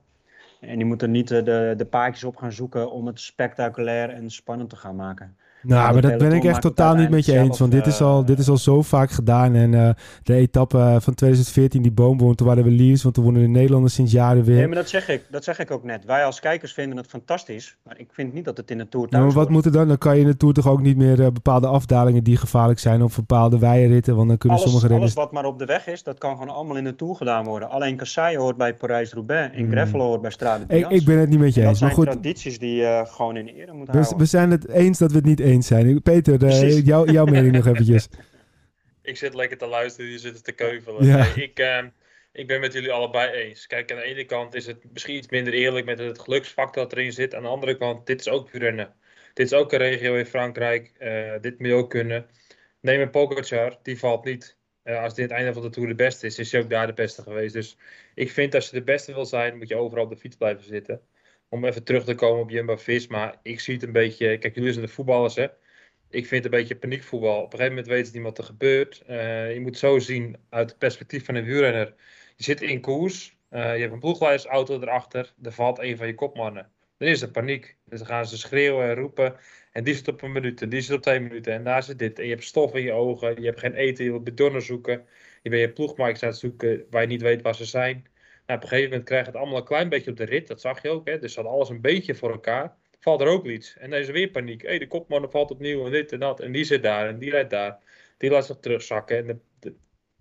En 0.61 0.77
die 0.77 0.87
moet 0.87 1.03
er 1.03 1.09
niet 1.09 1.29
de, 1.29 1.43
de, 1.43 1.75
de 1.77 2.27
op 2.27 2.37
gaan 2.37 2.53
zoeken 2.53 2.91
om 2.91 3.07
het 3.07 3.21
spectaculair 3.21 4.11
en 4.11 4.31
spannend 4.31 4.71
te 4.71 4.77
gaan 4.77 4.97
maken. 4.97 5.37
Nou, 5.65 5.93
maar 5.93 6.03
dat 6.03 6.19
ben 6.19 6.33
ik 6.33 6.45
echt 6.45 6.61
totaal 6.61 6.95
niet 6.95 7.11
met 7.11 7.25
je 7.25 7.39
eens. 7.39 7.59
Want 7.59 7.73
dit 7.73 7.87
is, 7.87 8.01
al, 8.01 8.21
uh, 8.21 8.27
dit 8.27 8.39
is 8.39 8.49
al 8.49 8.57
zo 8.57 8.83
vaak 8.83 9.11
gedaan. 9.11 9.55
En 9.55 9.73
uh, 9.73 9.91
de 10.23 10.35
etappe 10.35 10.97
van 11.01 11.15
2014, 11.15 11.83
die 11.83 11.93
boomboom, 11.93 12.35
toen 12.35 12.47
waren 12.47 12.65
we 12.65 12.71
leaders. 12.71 13.03
Want 13.03 13.15
toen 13.15 13.25
wonnen 13.25 13.43
de 13.43 13.49
Nederlanders 13.49 13.95
sinds 13.95 14.13
jaren 14.13 14.45
weer. 14.45 14.57
Nee, 14.57 14.67
maar 14.67 14.77
dat 14.77 14.89
zeg, 14.89 15.09
ik, 15.09 15.23
dat 15.31 15.45
zeg 15.45 15.59
ik 15.59 15.71
ook 15.71 15.85
net. 15.85 16.05
Wij 16.05 16.25
als 16.25 16.41
kijkers 16.41 16.73
vinden 16.73 16.97
het 16.97 17.07
fantastisch. 17.07 17.77
Maar 17.83 17.99
ik 17.99 18.09
vind 18.13 18.33
niet 18.33 18.45
dat 18.45 18.57
het 18.57 18.71
in 18.71 18.79
de 18.79 18.89
Tour 18.89 19.09
thuis 19.09 19.23
nou, 19.23 19.35
maar 19.35 19.45
wat 19.45 19.53
moet 19.53 19.65
er 19.65 19.73
dan? 19.73 19.89
Dan 19.89 19.99
kan 19.99 20.15
je 20.15 20.21
in 20.21 20.27
de 20.27 20.37
Tour 20.37 20.55
toch 20.55 20.69
ook 20.69 20.81
niet 20.81 20.97
meer 20.97 21.21
uh, 21.21 21.27
bepaalde 21.27 21.67
afdalingen 21.67 22.25
die 22.25 22.37
gevaarlijk 22.37 22.79
zijn. 22.79 23.03
Of 23.03 23.17
bepaalde 23.17 23.59
weienritten. 23.59 24.17
Want 24.17 24.29
dan 24.29 24.39
kunnen 24.39 24.59
alles, 24.59 24.71
sommige 24.71 24.93
renners... 24.93 25.17
Alles 25.17 25.25
wat 25.27 25.35
maar 25.35 25.51
op 25.51 25.59
de 25.59 25.65
weg 25.65 25.87
is, 25.87 26.03
dat 26.03 26.19
kan 26.19 26.37
gewoon 26.37 26.55
allemaal 26.55 26.77
in 26.77 26.85
de 26.85 26.95
Tour 26.95 27.15
gedaan 27.15 27.45
worden. 27.45 27.71
Alleen 27.71 27.97
Kasseien 27.97 28.41
hoort 28.41 28.57
bij 28.57 28.75
Parijs-Roubaix. 28.75 29.57
En 29.57 29.71
Greffel 29.71 30.01
hoort 30.01 30.21
bij 30.21 30.31
Strade 30.31 30.65
ik, 30.69 30.89
ik 30.89 31.05
ben 31.05 31.19
het 31.19 31.29
niet 31.29 31.39
met 31.39 31.55
je 31.55 31.61
eens. 31.61 31.71
Dat 31.71 31.81
maar 31.81 31.91
goed, 31.91 32.07
tradities 32.07 32.59
die 32.59 32.75
je 32.75 33.05
gewoon 33.07 33.37
in 33.37 33.47
ere 33.47 33.73
moet 33.73 33.87
we, 33.87 33.93
houden. 33.93 34.19
we 34.19 34.25
zijn 34.25 34.51
het 34.51 34.69
eens 34.69 34.99
dat 34.99 35.11
we 35.11 35.17
het 35.17 35.27
niet 35.27 35.41
eens 35.41 35.54
zijn. 35.63 36.03
Peter, 36.03 36.43
uh, 36.43 36.85
jou, 36.85 37.13
jouw 37.13 37.25
mening 37.25 37.53
nog 37.53 37.67
eventjes. 37.73 38.09
Ik 39.03 39.17
zit 39.17 39.35
lekker 39.35 39.59
te 39.59 39.67
luisteren, 39.67 40.07
jullie 40.07 40.21
zitten 40.21 40.43
te 40.43 40.53
keuvelen. 40.53 41.07
Ja. 41.07 41.17
Nee, 41.17 41.45
ik, 41.45 41.59
uh, 41.59 41.79
ik 42.33 42.47
ben 42.47 42.61
met 42.61 42.73
jullie 42.73 42.93
allebei 42.93 43.31
eens. 43.31 43.67
Kijk, 43.67 43.91
aan 43.91 43.97
de 43.97 44.03
ene 44.03 44.25
kant 44.25 44.55
is 44.55 44.67
het 44.67 44.93
misschien 44.93 45.17
iets 45.17 45.29
minder 45.29 45.53
eerlijk 45.53 45.87
met 45.87 45.99
het 45.99 46.19
geluksfactor 46.19 46.83
dat 46.83 46.93
erin 46.93 47.13
zit. 47.13 47.35
Aan 47.35 47.43
de 47.43 47.49
andere 47.49 47.77
kant, 47.77 48.07
dit 48.07 48.21
is 48.21 48.29
ook 48.29 48.51
rennen. 48.51 48.95
Dit 49.35 49.47
is 49.47 49.53
ook 49.53 49.73
een 49.73 49.79
regio 49.79 50.15
in 50.15 50.27
Frankrijk. 50.27 50.93
Uh, 50.99 51.33
dit 51.41 51.59
moet 51.59 51.69
je 51.69 51.75
ook 51.75 51.91
kunnen. 51.91 52.27
Neem 52.81 53.01
een 53.01 53.11
Pogacar, 53.11 53.79
die 53.83 53.99
valt 53.99 54.25
niet. 54.25 54.57
Uh, 54.85 55.03
als 55.03 55.15
dit 55.15 55.25
het 55.25 55.39
einde 55.39 55.53
van 55.53 55.63
de 55.63 55.71
Tour 55.71 55.89
de 55.89 55.95
beste 55.95 56.27
is, 56.27 56.39
is 56.39 56.53
hij 56.53 56.61
ook 56.61 56.71
daar 56.71 56.87
de 56.87 56.93
beste 56.93 57.23
geweest. 57.23 57.55
Dus 57.55 57.77
ik 58.15 58.31
vind 58.31 58.55
als 58.55 58.71
je 58.71 58.77
de 58.77 58.83
beste 58.83 59.15
wil 59.15 59.27
zijn, 59.27 59.57
moet 59.57 59.69
je 59.69 59.77
overal 59.77 60.05
op 60.05 60.11
de 60.11 60.17
fiets 60.17 60.37
blijven 60.37 60.65
zitten. 60.65 61.01
Om 61.55 61.65
even 61.65 61.85
terug 61.85 62.05
te 62.05 62.15
komen 62.15 62.43
op 62.43 62.51
Jumbo-Visma. 62.51 63.41
Ik 63.43 63.61
zie 63.61 63.75
het 63.75 63.83
een 63.83 63.93
beetje... 63.93 64.39
Kijk, 64.39 64.55
jullie 64.55 64.73
zijn 64.73 64.85
de 64.85 64.91
voetballers, 64.91 65.35
hè 65.35 65.47
ik 66.15 66.27
vind 66.27 66.45
het 66.45 66.53
een 66.53 66.59
beetje 66.61 66.77
paniekvoetbal. 66.77 67.37
Op 67.37 67.53
een 67.53 67.59
gegeven 67.59 67.69
moment 67.69 67.87
weet 67.87 68.07
ze 68.07 68.13
niet 68.15 68.23
wat 68.23 68.39
er 68.39 68.45
gebeurt. 68.45 69.03
Uh, 69.11 69.53
je 69.53 69.61
moet 69.61 69.79
zo 69.79 69.99
zien 69.99 70.37
uit 70.51 70.71
het 70.71 70.79
perspectief 70.79 71.25
van 71.25 71.35
een 71.35 71.45
wielrenner. 71.45 71.95
Je 72.37 72.45
zit 72.45 72.63
in 72.63 72.81
koers. 72.81 73.37
Uh, 73.51 73.75
je 73.75 73.81
hebt 73.81 73.93
een 73.93 73.99
ploegleidersauto 73.99 74.81
erachter. 74.81 75.35
Er 75.43 75.53
valt 75.53 75.79
een 75.79 75.97
van 75.97 76.07
je 76.07 76.15
kopmannen. 76.15 76.71
Dan 76.97 77.09
is 77.09 77.23
er 77.23 77.31
paniek. 77.31 77.77
Dus 77.85 77.99
dan 77.99 78.09
gaan 78.09 78.27
ze 78.27 78.39
schreeuwen 78.39 78.89
en 78.89 78.95
roepen. 78.95 79.37
En 79.73 79.85
die 79.85 79.95
zit 79.95 80.09
op 80.09 80.23
een 80.23 80.33
minuut. 80.33 80.63
En 80.63 80.69
die 80.69 80.81
zit 80.81 80.97
op 80.97 81.03
twee 81.03 81.21
minuten. 81.21 81.53
En 81.53 81.65
daar 81.65 81.83
zit 81.83 81.99
dit. 81.99 82.19
En 82.19 82.25
je 82.25 82.31
hebt 82.31 82.45
stof 82.45 82.75
in 82.75 82.83
je 82.83 82.93
ogen. 82.93 83.41
Je 83.41 83.47
hebt 83.47 83.61
geen 83.61 83.75
eten. 83.75 84.05
Je 84.05 84.11
wilt 84.11 84.25
bedonnen 84.25 84.63
zoeken. 84.63 85.07
Je 85.43 85.51
bent 85.51 85.63
je 85.63 85.73
ploegmaakjes 85.73 86.23
aan 86.23 86.29
het 86.29 86.39
zoeken 86.39 86.87
waar 86.91 87.03
je 87.03 87.09
niet 87.09 87.23
weet 87.23 87.43
waar 87.43 87.55
ze 87.55 87.65
zijn. 87.65 88.07
Nou, 88.47 88.59
op 88.59 88.63
een 88.63 88.69
gegeven 88.69 88.91
moment 88.91 89.09
krijg 89.09 89.25
je 89.25 89.31
het 89.31 89.41
allemaal 89.41 89.59
een 89.59 89.65
klein 89.65 89.89
beetje 89.89 90.11
op 90.11 90.17
de 90.17 90.25
rit. 90.25 90.47
Dat 90.47 90.61
zag 90.61 90.83
je 90.83 90.91
ook. 90.91 91.07
Hè? 91.07 91.19
Dus 91.19 91.33
ze 91.33 91.41
hadden 91.41 91.55
alles 91.57 91.69
een 91.69 91.81
beetje 91.81 92.15
voor 92.15 92.31
elkaar 92.31 92.77
valt 93.05 93.21
er 93.21 93.27
ook 93.27 93.47
iets. 93.47 93.77
En 93.77 93.91
dan 93.91 93.99
is 93.99 94.07
er 94.07 94.13
weer 94.13 94.29
paniek. 94.29 94.63
Hé, 94.63 94.69
hey, 94.69 94.79
de 94.79 94.87
kopman 94.87 95.31
valt 95.31 95.51
opnieuw 95.51 95.85
en 95.85 95.91
dit 95.91 96.13
en 96.13 96.21
dat. 96.21 96.41
En 96.41 96.53
die 96.53 96.65
zit 96.65 96.83
daar 96.83 97.09
en 97.09 97.19
die 97.19 97.31
rijdt 97.31 97.51
daar. 97.51 97.79
Die 98.19 98.31
laat 98.31 98.47
zich 98.47 98.57
terugzakken. 98.57 99.17
En 99.17 99.27
de, 99.27 99.37
de, 99.59 99.75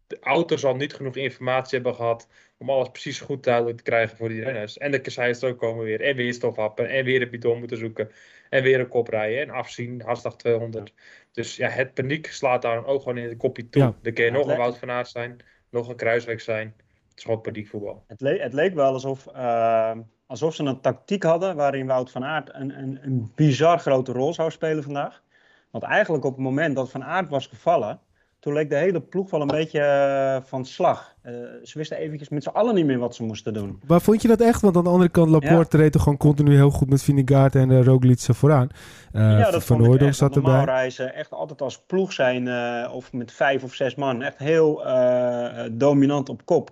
de, 0.08 0.18
auto 0.20 0.58
zal 0.58 0.76
niet 0.76 0.94
genoeg 0.94 1.16
informatie 1.16 1.76
hebben 1.76 1.96
gehad 1.96 2.28
om 2.58 2.70
alles 2.70 2.90
precies 2.90 3.20
goed 3.20 3.44
duidelijk 3.44 3.78
te 3.78 3.84
krijgen 3.84 4.18
voor 4.18 4.30
die 4.30 4.44
renners. 4.44 4.78
En 4.78 4.92
de 4.92 5.02
kasseis 5.02 5.44
ook 5.44 5.58
komen 5.58 5.86
weer. 5.86 6.02
En 6.02 6.16
weer 6.16 6.34
stofhappen. 6.34 6.90
En 6.90 7.06
weer 7.06 7.22
een 7.22 7.30
bidon 7.30 7.60
moeten 7.60 7.78
zoeken. 7.78 8.12
En 8.50 8.64
weer 8.64 8.80
een 8.80 8.88
kop 8.88 9.08
rijden. 9.08 9.42
En 9.42 9.50
afzien. 9.50 10.02
Hartslag 10.02 10.36
200. 10.36 10.94
Dus 11.32 11.56
ja, 11.56 11.70
het 11.70 11.94
paniek 11.94 12.28
slaat 12.28 12.62
daar 12.62 12.86
ook 12.86 13.02
gewoon 13.02 13.18
in 13.18 13.30
het 13.30 13.38
kopje 13.38 13.70
toe. 13.70 13.82
Ja. 13.82 13.96
Er 14.02 14.14
kan 14.14 14.26
je 14.26 14.32
nog 14.32 14.48
een 14.48 14.58
Wout 14.58 14.78
van 14.78 14.92
Aert 14.92 15.08
zijn. 15.08 15.38
Nog 15.70 15.90
een 15.90 15.96
Kruisweg 15.96 16.42
zijn. 16.42 16.76
Het 17.14 17.22
is 17.22 17.24
gewoon 17.24 17.42
paniekvoetbal. 17.42 18.04
Het, 18.08 18.22
le 18.22 18.40
het 18.40 18.54
leek 18.54 18.74
wel 18.74 18.94
alsof... 18.94 19.28
Uh 19.36 19.92
alsof 20.34 20.56
ze 20.56 20.64
een 20.64 20.82
tactiek 20.82 21.24
hadden 21.24 21.56
waarin 21.56 21.88
Wout 21.88 22.12
van 22.12 22.24
Aert 22.24 22.50
een, 22.54 22.78
een, 22.80 23.00
een 23.02 23.32
bizar 23.36 23.80
grote 23.80 24.12
rol 24.12 24.34
zou 24.34 24.52
spelen 24.52 24.84
vandaag. 24.84 25.22
Want 25.72 25.84
eigenlijk 25.84 26.26
op 26.26 26.32
het 26.32 26.44
moment 26.44 26.76
dat 26.76 26.92
Van 26.92 27.04
Aert 27.04 27.30
was 27.30 27.48
gevallen, 27.48 28.00
toen 28.40 28.54
leek 28.54 28.70
de 28.70 28.76
hele 28.76 29.02
ploeg 29.02 29.30
wel 29.30 29.42
een 29.42 29.48
beetje 29.48 29.80
uh, 29.80 30.50
van 30.50 30.66
slag. 30.66 31.16
Uh, 31.26 31.32
ze 31.64 31.78
wisten 31.78 31.98
eventjes 31.98 32.30
met 32.30 32.44
z'n 32.44 32.50
allen 32.50 32.76
niet 32.76 32.86
meer 32.86 32.98
wat 32.98 33.16
ze 33.16 33.24
moesten 33.24 33.54
doen. 33.54 33.82
Maar 33.88 34.02
vond 34.02 34.22
je 34.22 34.28
dat 34.28 34.42
echt? 34.42 34.62
Want 34.62 34.78
aan 34.78 34.84
de 34.84 34.90
andere 34.90 35.10
kant, 35.10 35.30
Laporte 35.30 35.78
ja. 35.78 35.84
reed 35.84 35.94
er 35.96 36.02
gewoon 36.02 36.18
continu 36.18 36.56
heel 36.56 36.70
goed 36.70 36.90
met 36.90 37.04
Vinegaard 37.04 37.56
en 37.56 37.70
uh, 37.70 37.84
Roglic 37.84 38.20
vooraan. 38.20 38.70
ja, 39.12 39.52
dat 39.52 39.64
van 39.64 39.78
vond 39.78 39.96
ik 39.96 40.02
echt. 40.02 40.18
zat 40.18 40.36
Normaal 40.36 40.60
erbij. 40.60 40.74
reizen, 40.74 41.14
echt 41.14 41.32
altijd 41.32 41.62
als 41.62 41.80
ploeg 41.80 42.14
zijn 42.14 42.50
of 42.90 43.14
met 43.14 43.32
vijf 43.32 43.64
of 43.64 43.74
zes 43.74 43.96
man. 43.96 44.22
Echt 44.22 44.38
heel 44.38 44.84
dominant 45.72 46.30
op 46.30 46.46
kop. 46.46 46.72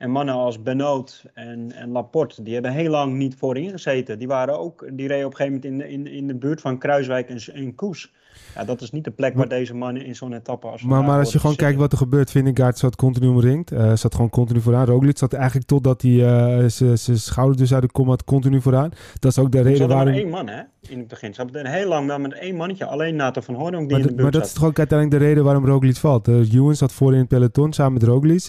En 0.00 0.10
mannen 0.10 0.34
als 0.34 0.62
Benoot 0.62 1.24
en, 1.34 1.72
en 1.72 1.90
Laporte, 1.90 2.42
die 2.42 2.52
hebben 2.52 2.72
heel 2.72 2.90
lang 2.90 3.14
niet 3.14 3.34
voorin 3.34 3.70
gezeten. 3.70 4.18
Die, 4.18 4.28
waren 4.28 4.58
ook, 4.58 4.88
die 4.92 5.08
reden 5.08 5.26
op 5.26 5.30
een 5.30 5.36
gegeven 5.36 5.60
moment 5.60 5.64
in 5.64 6.02
de, 6.04 6.10
in, 6.10 6.16
in 6.16 6.26
de 6.26 6.34
buurt 6.34 6.60
van 6.60 6.78
Kruiswijk 6.78 7.28
en, 7.28 7.54
en 7.54 7.74
Koes. 7.74 8.12
Ja, 8.54 8.64
dat 8.64 8.80
is 8.80 8.90
niet 8.90 9.04
de 9.04 9.10
plek 9.10 9.34
waar 9.34 9.48
deze 9.48 9.74
mannen 9.74 10.04
in 10.04 10.14
zo'n 10.14 10.32
etappe 10.32 10.66
als 10.66 10.82
Maar, 10.82 11.04
maar 11.04 11.18
als 11.18 11.32
je 11.32 11.38
gewoon 11.38 11.56
kijkt 11.56 11.78
wat 11.78 11.92
er 11.92 11.98
gebeurt, 11.98 12.30
Vindegaard 12.30 12.78
zat 12.78 12.96
continu 12.96 13.26
omringd. 13.26 13.72
Uh, 13.72 13.96
zat 13.96 14.14
gewoon 14.14 14.30
continu 14.30 14.60
vooraan. 14.60 14.86
Roglic 14.86 15.18
zat 15.18 15.32
eigenlijk 15.32 15.66
totdat 15.66 16.02
hij 16.02 16.10
uh, 16.10 16.64
zijn 16.68 17.18
schouder 17.18 17.56
dus 17.56 17.74
uit 17.74 17.82
de 17.82 17.90
kom 17.90 18.08
had, 18.08 18.24
continu 18.24 18.60
vooraan. 18.60 18.90
Dat 19.18 19.30
is 19.30 19.38
ook 19.38 19.52
de 19.52 19.60
reden 19.60 19.88
waarom... 19.88 20.14
één 20.14 20.28
man, 20.28 20.48
hè? 20.48 20.62
In 20.88 20.98
het 20.98 21.08
begin. 21.08 21.34
Ze 21.34 21.42
hebben 21.42 21.66
heel 21.66 21.88
lang 21.88 22.18
met 22.18 22.32
één 22.32 22.56
mannetje, 22.56 22.86
alleen 22.86 23.16
Nathan 23.16 23.42
van 23.42 23.54
Hoorn 23.54 23.78
die 23.78 23.86
maar 23.86 23.96
in 23.96 24.02
de 24.02 24.08
buurt 24.08 24.22
Maar 24.22 24.30
dat 24.30 24.40
zat. 24.40 24.50
is 24.50 24.56
toch 24.56 24.68
ook 24.68 24.78
uiteindelijk 24.78 25.20
de 25.20 25.26
reden 25.28 25.44
waarom 25.44 25.66
Roglic 25.66 25.96
valt. 25.96 26.28
Uh, 26.28 26.52
Ewan 26.52 26.74
zat 26.74 26.92
voor 26.92 27.12
in 27.12 27.18
het 27.18 27.28
peloton 27.28 27.72
samen 27.72 27.92
met 27.92 28.02
Roglic. 28.02 28.48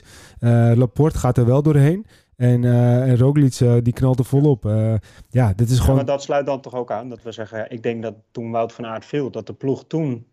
Laporte 0.76 1.18
gaat 1.18 1.38
er 1.38 1.46
wel 1.46 1.62
doorheen. 1.62 2.06
En, 2.42 2.64
uh, 2.64 3.10
en 3.10 3.18
Roglic 3.18 3.60
uh, 3.60 3.78
die 3.82 3.94
knalt 3.94 4.20
er 4.20 4.26
volop. 4.26 4.66
Uh, 4.66 4.94
ja, 5.30 5.54
dit 5.54 5.70
is 5.70 5.76
Ja, 5.76 5.82
gewoon... 5.82 5.96
maar 5.96 6.06
dat 6.06 6.24
sluit 6.24 6.46
dan 6.46 6.62
toch 6.62 6.76
ook 6.76 6.92
aan 6.92 7.10
dat 7.10 7.24
we 7.24 7.32
zeggen, 7.32 7.58
ja, 7.58 7.70
ik 7.70 7.84
denk 7.84 8.02
dat 8.02 8.16
toen 8.32 8.52
Wout 8.52 8.74
van 8.74 8.86
Aert 8.86 9.06
viel, 9.06 9.32
dat 9.32 9.48
de 9.48 9.54
ploeg 9.54 9.84
toen 9.88 10.12
eh, 10.12 10.31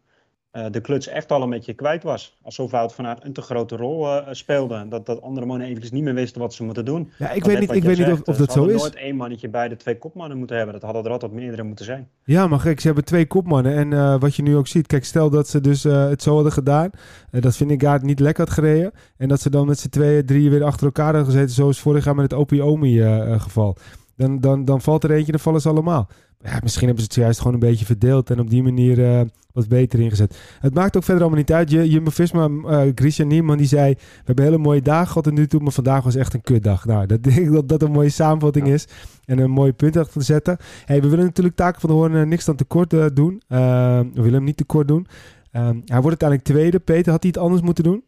de 0.71 0.81
kluts 0.81 1.07
echt 1.09 1.33
al 1.33 1.43
een 1.43 1.51
beetje 1.51 1.73
kwijt 1.75 2.03
was. 2.03 2.37
Alsof 2.43 2.71
Wout 2.71 2.95
van 2.95 3.07
Aert 3.07 3.25
een 3.25 3.33
te 3.33 3.41
grote 3.43 3.77
rol 3.77 4.07
eh, 4.09 4.27
speelde. 4.31 4.87
Dat, 4.89 5.07
dat 5.07 5.23
andere 5.23 5.47
mannen 5.47 5.67
eventjes 5.67 5.91
niet 5.91 6.03
meer 6.03 6.15
wisten 6.15 6.41
wat 6.41 6.55
ze 6.55 6.65
moeten 6.65 6.85
doen. 6.85 7.11
Ja, 7.19 7.27
ik 7.31 7.45
Want 7.45 7.47
weet 7.47 7.61
niet, 7.61 7.73
ik 7.77 7.83
weet 7.83 7.99
niet 7.99 8.07
of, 8.07 8.21
of 8.21 8.35
eh, 8.35 8.39
dat 8.39 8.53
ze 8.53 8.59
zo 8.59 8.67
is. 8.67 8.81
nooit 8.81 8.95
één 8.95 9.17
mannetje 9.17 9.49
bij 9.49 9.69
de 9.69 9.77
twee 9.77 9.99
kopmannen 9.99 10.39
moeten 10.39 10.57
hebben. 10.57 10.75
Dat 10.75 10.83
hadden 10.83 11.05
er 11.05 11.11
altijd 11.11 11.33
meerdere 11.33 11.63
moeten 11.63 11.85
zijn. 11.85 12.09
Ja, 12.25 12.47
maar 12.47 12.61
gek, 12.61 12.81
ze 12.81 12.87
hebben 12.87 13.05
twee 13.05 13.27
kopmannen. 13.27 13.75
En 13.77 13.93
eh, 13.93 14.21
wat 14.21 14.35
je 14.35 14.43
nu 14.43 14.57
ook 14.57 14.67
ziet, 14.67 14.87
kijk, 14.87 15.05
stel 15.05 15.31
dat 15.31 15.49
ze 15.49 15.61
dus 15.61 15.85
eh, 15.85 16.09
het 16.09 16.23
zo 16.23 16.35
hadden 16.35 16.53
gedaan. 16.53 16.91
eh, 17.31 17.43
dat 17.43 17.57
Vingegaard 17.57 18.03
niet 18.03 18.21
lekker 18.21 18.45
had 18.45 18.55
gereden. 18.55 18.93
En 19.17 19.29
dat 19.29 19.41
ze 19.41 19.51
dan 19.51 19.67
met 19.67 19.79
z'n 19.79 19.89
tweeën, 19.89 20.27
drieën 20.27 20.51
weer 20.51 20.65
achter 20.65 20.87
elkaar 20.87 21.05
hadden 21.05 21.25
gezeten. 21.25 21.55
Zoals 21.55 21.81
vorig 21.81 22.05
jaar 22.05 22.15
met 22.15 22.31
het 22.31 22.41
Opiomi-geval. 22.41 23.77
Dan, 24.19 24.41
dan, 24.41 24.65
dan 24.65 24.81
valt 24.81 25.05
er 25.05 25.11
eentje, 25.11 25.33
dan 25.33 25.41
vallen 25.41 25.61
ze 25.61 25.69
allemaal. 25.69 26.09
Ja, 26.43 26.59
misschien 26.63 26.87
hebben 26.87 27.05
ze 27.05 27.11
het 27.11 27.21
juist 27.21 27.39
gewoon 27.39 27.55
een 27.55 27.61
beetje 27.61 27.85
verdeeld. 27.85 28.31
En 28.31 28.41
op 28.41 28.51
die 28.51 28.63
manier 28.63 29.05
eh, 29.05 29.21
wat 29.53 29.69
beter 29.69 30.01
ingezet. 30.01 30.39
Het 30.61 30.75
maakt 30.75 30.97
ook 30.97 31.05
verder 31.05 31.23
allemaal 31.23 31.41
niet 31.41 31.53
uit. 31.53 31.71
Jumbo-Visma, 31.71 32.49
uh, 32.49 32.81
Christian 32.95 33.29
Niemann, 33.29 33.59
die 33.59 33.67
zei... 33.67 33.95
We 33.95 34.23
hebben 34.25 34.45
hele 34.45 34.59
mooie 34.59 34.83
dagen 34.83 35.07
gehad 35.07 35.25
tot 35.25 35.33
nu 35.33 35.47
toe, 35.47 35.61
maar 35.61 35.73
vandaag 35.73 36.05
was 36.05 36.15
echt 36.15 36.35
een 36.35 36.41
kutdag. 36.41 36.85
Nou, 36.85 37.07
dat 37.07 37.23
denk 37.23 37.37
ik 37.47 37.53
dat 37.53 37.69
dat 37.69 37.83
een 37.83 37.91
mooie 37.93 38.09
samenvatting 38.09 38.67
Ja. 38.67 38.73
is. 38.73 38.87
En 39.25 39.39
een 39.39 39.51
mooi 39.51 39.73
punt 39.73 39.97
achter 39.97 40.21
te 40.21 40.27
zetten. 40.27 40.57
Hey, 40.85 41.01
we 41.03 41.09
willen 41.09 41.25
natuurlijk 41.25 41.57
Taken 41.57 41.81
van 41.81 41.91
de 41.91 41.97
Hoorn 41.97 42.15
eh, 42.17 42.23
niks 42.23 42.45
dan 42.45 42.57
tekort 42.57 42.93
eh, 42.93 43.05
doen. 43.15 43.43
Eh, 43.49 43.59
we 43.99 44.11
willen 44.15 44.33
hem 44.33 44.45
niet 44.45 44.57
tekort 44.57 44.89
doen. 44.89 45.07
Ehm, 45.51 45.77
hij 45.85 46.01
wordt 46.01 46.23
uiteindelijk 46.23 46.49
tweede. 46.49 46.79
Peter, 46.79 47.13
had 47.13 47.23
hij 47.23 47.33
het 47.35 47.43
anders 47.43 47.63
moeten 47.63 47.85
doen? 47.85 48.03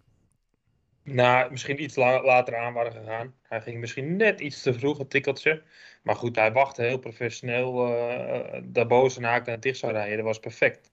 Nou, 1.13 1.51
misschien 1.51 1.83
iets 1.83 1.97
la- 1.97 2.23
later 2.25 2.57
aan 2.57 2.73
waren 2.73 2.93
gegaan. 2.93 3.35
Hij 3.43 3.61
ging 3.61 3.79
misschien 3.81 4.17
net 4.17 4.41
iets 4.41 4.63
te 4.63 4.75
vroeg, 4.75 4.99
een 4.99 5.09
tikkeltje. 5.09 5.63
Maar 6.03 6.17
goed, 6.17 6.37
hij 6.37 6.53
wachtte 6.53 6.83
heel 6.83 6.99
professioneel 6.99 7.89
uh, 7.89 8.61
daarboven 8.65 9.25
haken 9.25 9.53
en 9.53 9.61
dicht 9.61 9.79
zou 9.79 9.93
rijden. 9.93 10.17
Dat 10.17 10.27
was 10.27 10.39
perfect. 10.39 10.93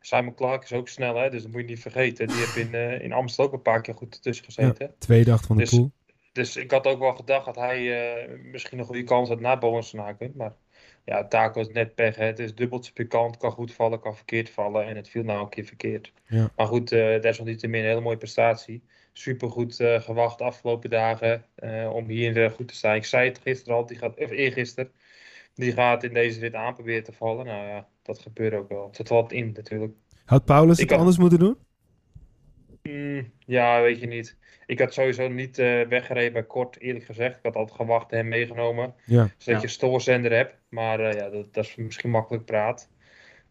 Simon 0.00 0.34
Clark 0.34 0.62
is 0.62 0.72
ook 0.72 0.88
snel, 0.88 1.16
hè? 1.16 1.30
dus 1.30 1.42
dat 1.42 1.52
moet 1.52 1.60
je 1.60 1.66
niet 1.66 1.80
vergeten. 1.80 2.28
Die 2.28 2.36
heeft 2.36 2.56
in, 2.56 2.74
uh, 2.74 3.00
in 3.00 3.12
Amsterdam 3.12 3.46
ook 3.46 3.52
een 3.52 3.72
paar 3.72 3.80
keer 3.80 3.94
goed 3.94 4.22
tussen 4.22 4.44
gezeten. 4.44 4.94
Tweede 4.98 5.32
achter 5.32 5.46
van 5.46 5.56
de 5.56 5.62
Dus- 5.62 5.70
pool. 5.74 5.90
Dus 6.32 6.56
ik 6.56 6.70
had 6.70 6.86
ook 6.86 6.98
wel 6.98 7.14
gedacht 7.14 7.44
dat 7.44 7.56
hij 7.56 7.80
uh, 7.80 8.38
misschien 8.42 8.78
nog 8.78 8.88
een 8.88 8.94
goede 8.94 9.08
kans 9.08 9.28
had 9.28 9.40
na 9.40 9.58
Bovensenaken. 9.58 10.32
Maar 10.36 10.52
ja, 11.04 11.26
Taco 11.26 11.60
is 11.60 11.68
net 11.68 11.94
pech. 11.94 12.16
Hè? 12.16 12.24
Het 12.24 12.38
is 12.38 12.54
dubbeltje 12.54 12.92
pikant, 12.92 13.36
kan 13.36 13.50
goed 13.50 13.72
vallen, 13.72 14.00
kan 14.00 14.16
verkeerd 14.16 14.50
vallen. 14.50 14.86
En 14.86 14.96
het 14.96 15.08
viel 15.08 15.22
nou 15.22 15.40
een 15.40 15.48
keer 15.48 15.64
verkeerd. 15.64 16.12
Ja. 16.26 16.50
Maar 16.56 16.66
goed, 16.66 16.92
uh, 16.92 17.20
desalniettemin 17.20 17.80
een 17.80 17.88
hele 17.88 18.00
mooie 18.00 18.16
prestatie. 18.16 18.82
Supergoed 19.18 19.80
uh, 19.80 20.00
gewacht 20.00 20.38
de 20.38 20.44
afgelopen 20.44 20.90
dagen 20.90 21.44
uh, 21.64 21.90
om 21.94 22.08
hier 22.08 22.50
goed 22.50 22.68
te 22.68 22.74
staan. 22.74 22.94
Ik 22.94 23.04
zei 23.04 23.28
het 23.28 23.38
gisteren 23.38 23.76
al, 23.76 23.86
die 23.86 23.96
gaat, 23.98 24.16
of 24.18 24.30
eergisteren. 24.30 24.90
Die 25.54 25.72
gaat 25.72 26.02
in 26.04 26.12
deze 26.14 26.40
rit 26.40 26.54
aan 26.54 26.74
proberen 26.74 27.04
te 27.04 27.12
vallen. 27.12 27.46
Nou 27.46 27.66
ja, 27.66 27.88
dat 28.02 28.18
gebeurt 28.18 28.54
ook 28.54 28.68
wel. 28.68 28.90
Het 28.92 29.08
valt 29.08 29.32
in 29.32 29.52
natuurlijk. 29.54 29.92
Had 30.24 30.44
Paulus 30.44 30.78
het 30.80 30.90
had- 30.90 30.98
anders 30.98 31.18
moeten 31.18 31.38
doen? 31.38 31.56
Mm, 32.82 33.32
ja, 33.46 33.80
weet 33.82 34.00
je 34.00 34.06
niet. 34.06 34.36
Ik 34.66 34.78
had 34.78 34.92
sowieso 34.94 35.28
niet 35.28 35.58
eh, 35.58 35.80
weggereden 35.80 36.32
bij 36.32 36.44
Kort, 36.44 36.80
eerlijk 36.80 37.04
gezegd. 37.04 37.36
Ik 37.36 37.42
had 37.42 37.56
altijd 37.56 37.76
gewacht 37.76 38.10
en 38.12 38.16
hem 38.18 38.28
meegenomen. 38.28 38.94
Ja. 39.04 39.28
Zodat 39.36 39.60
Ja. 39.62 39.66
je 39.68 39.72
stoorzender 39.74 40.32
hebt. 40.32 40.54
Maar 40.68 41.00
eh, 41.00 41.18
ja, 41.18 41.28
dat, 41.30 41.54
dat 41.54 41.64
is 41.64 41.74
misschien 41.74 42.10
makkelijk 42.10 42.44
praat. 42.44 42.88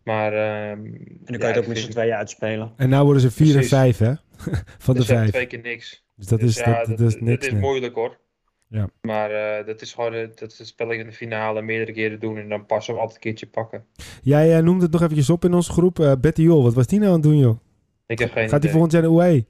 Maar... 0.04 0.34
ehm, 0.34 0.86
En 0.86 1.18
dan 1.26 1.38
kan 1.38 1.50
je 1.50 1.54
het 1.56 1.58
ook 1.58 1.68
met 1.68 1.78
z'n 1.78 1.90
tweeën 1.92 2.14
uitspelen. 2.14 2.72
En 2.78 2.90
nou 2.90 3.04
worden 3.04 3.22
ze 3.22 3.32
vier 3.32 3.52
Precies. 3.52 3.72
en 3.72 3.78
vijf, 3.78 3.98
hè? 3.98 4.14
van 4.86 4.94
de 4.94 5.00
Dus 5.00 5.06
vijf. 5.10 5.30
twee 5.30 5.46
keer 5.48 5.62
niks. 5.62 6.06
Dus 6.16 6.28
dat 6.28 6.40
Dus 6.40 6.50
is, 6.58 6.64
ja, 6.66 6.84
dat, 6.86 6.98
dat 6.98 7.00
is 7.08 7.20
niks. 7.20 7.46
is 7.46 7.52
nee. 7.52 7.62
moeilijk 7.62 7.96
hoor. 7.96 8.18
Ja. 8.68 8.90
Maar 9.02 9.32
eh, 9.32 9.66
dat 9.66 9.82
is 9.82 9.94
gewoon 9.94 10.12
dat 10.36 10.52
is 10.52 10.58
het 10.58 10.68
spelletje 10.68 11.00
in 11.02 11.08
de 11.08 11.14
finale 11.16 11.62
meerdere 11.62 11.92
keren 11.92 12.20
doen 12.20 12.38
en 12.38 12.50
dan 12.50 12.66
pas 12.66 12.88
hem 12.88 12.96
altijd 12.96 13.16
een 13.16 13.22
keertje 13.22 13.46
pakken. 13.48 13.86
Jij 14.22 14.58
eh, 14.58 14.64
noemde 14.64 14.84
het 14.84 14.92
nog 14.92 15.02
eventjes 15.02 15.30
op 15.30 15.46
in 15.46 15.54
onze 15.54 15.72
groep. 15.72 16.00
Eh, 16.00 16.12
Betty 16.22 16.42
Jol, 16.42 16.64
wat 16.64 16.74
was 16.74 16.88
die 16.88 17.00
nou 17.00 17.10
aan 17.12 17.20
het 17.20 17.24
doen, 17.30 17.38
joh? 17.38 17.60
Ik 18.08 18.20
heb 18.20 18.32
geen 18.32 18.50
Gaat 18.50 18.62
die 18.62 18.70
idee. 18.70 18.72
volgend 18.72 18.92
jaar 18.92 19.02
naar 19.02 19.28
UE? 19.30 19.46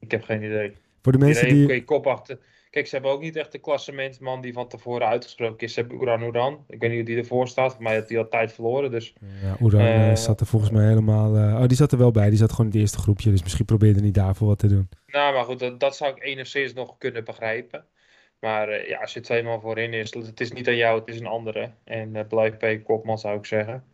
Ik 0.00 0.10
heb 0.10 0.22
geen 0.22 0.42
idee. 0.42 0.72
Voor 1.02 1.12
de 1.12 1.18
mensen 1.18 1.48
die... 1.48 1.66
kun 1.66 1.74
je 1.74 1.84
kop 1.84 2.06
achter. 2.06 2.38
Kijk, 2.74 2.86
ze 2.86 2.94
hebben 2.94 3.12
ook 3.12 3.20
niet 3.20 3.36
echt 3.36 3.52
de 3.52 3.58
klassementsman 3.58 4.40
die 4.40 4.52
van 4.52 4.68
tevoren 4.68 5.06
uitgesproken 5.06 5.66
is. 5.66 5.72
Ze 5.74 5.80
hebben 5.80 6.00
Uran 6.02 6.22
Uran. 6.22 6.64
Ik 6.68 6.80
weet 6.80 6.90
niet 6.90 6.98
hoe 6.98 7.08
die 7.08 7.16
ervoor 7.18 7.48
staat. 7.48 7.72
Voor 7.74 7.82
mij 7.82 7.94
had 7.96 8.08
hij 8.08 8.18
al 8.18 8.28
tijd 8.28 8.52
verloren. 8.52 8.90
Dus 8.90 9.14
Ja, 9.42 9.56
Oeran 9.60 9.80
eh, 9.80 10.10
Eh, 10.10 10.16
zat 10.16 10.40
er 10.40 10.46
volgens 10.46 10.70
mij 10.70 10.86
helemaal... 10.88 11.36
eh, 11.36 11.60
oh, 11.60 11.66
die 11.66 11.76
zat 11.76 11.92
er 11.92 11.98
wel 11.98 12.10
bij. 12.10 12.28
Die 12.28 12.38
zat 12.38 12.50
gewoon 12.50 12.66
in 12.66 12.72
het 12.72 12.80
eerste 12.80 12.98
groepje. 12.98 13.30
Dus 13.30 13.42
misschien 13.42 13.64
probeerde 13.64 13.94
hij 13.96 14.04
niet 14.04 14.14
daarvoor 14.14 14.48
wat 14.48 14.58
te 14.58 14.66
doen. 14.68 14.88
Nou, 15.06 15.34
maar 15.34 15.44
goed, 15.44 15.58
dat, 15.58 15.80
dat 15.80 15.96
zou 15.96 16.14
ik 16.16 16.22
enigszins 16.24 16.72
nog 16.72 16.98
kunnen 16.98 17.24
begrijpen. 17.24 17.84
Maar 18.40 18.68
eh, 18.68 18.88
ja, 18.88 18.98
als 19.00 19.12
je 19.12 19.20
tweemaal 19.20 19.60
voorin 19.60 19.92
is, 19.92 20.14
het 20.14 20.40
is 20.40 20.52
niet 20.52 20.68
aan 20.68 20.76
jou, 20.76 20.98
het 20.98 21.08
is 21.08 21.20
een 21.20 21.26
andere. 21.26 21.70
En 21.84 22.16
eh 22.16 22.26
blijf 22.28 22.56
bij 22.56 22.78
kopman, 22.78 23.18
zou 23.18 23.38
ik 23.38 23.46
zeggen. 23.46 23.84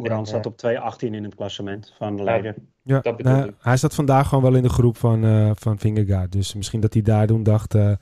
Oeran 0.00 0.26
staat 0.26 0.62
eh, 0.62 0.82
op 0.82 0.94
2.18 0.94 1.08
in 1.10 1.24
het 1.24 1.34
klassement 1.34 1.92
van 1.98 2.16
de 2.16 2.22
leider. 2.22 2.54
Ja, 2.82 3.00
Dat 3.00 3.22
nou, 3.22 3.48
ik. 3.48 3.54
hij 3.58 3.76
zat 3.76 3.94
vandaag 3.94 4.28
gewoon 4.28 4.44
wel 4.44 4.54
in 4.54 4.62
de 4.62 4.68
groep 4.68 4.96
van, 4.96 5.24
eh 5.24 5.50
van 5.54 5.78
Vingegaard. 5.78 6.32
Dus 6.32 6.54
misschien 6.54 6.80
dat 6.80 6.92
hij 6.92 7.02
daar 7.02 7.26
toen 7.26 7.42
dacht... 7.42 7.74
eh, 7.74 7.92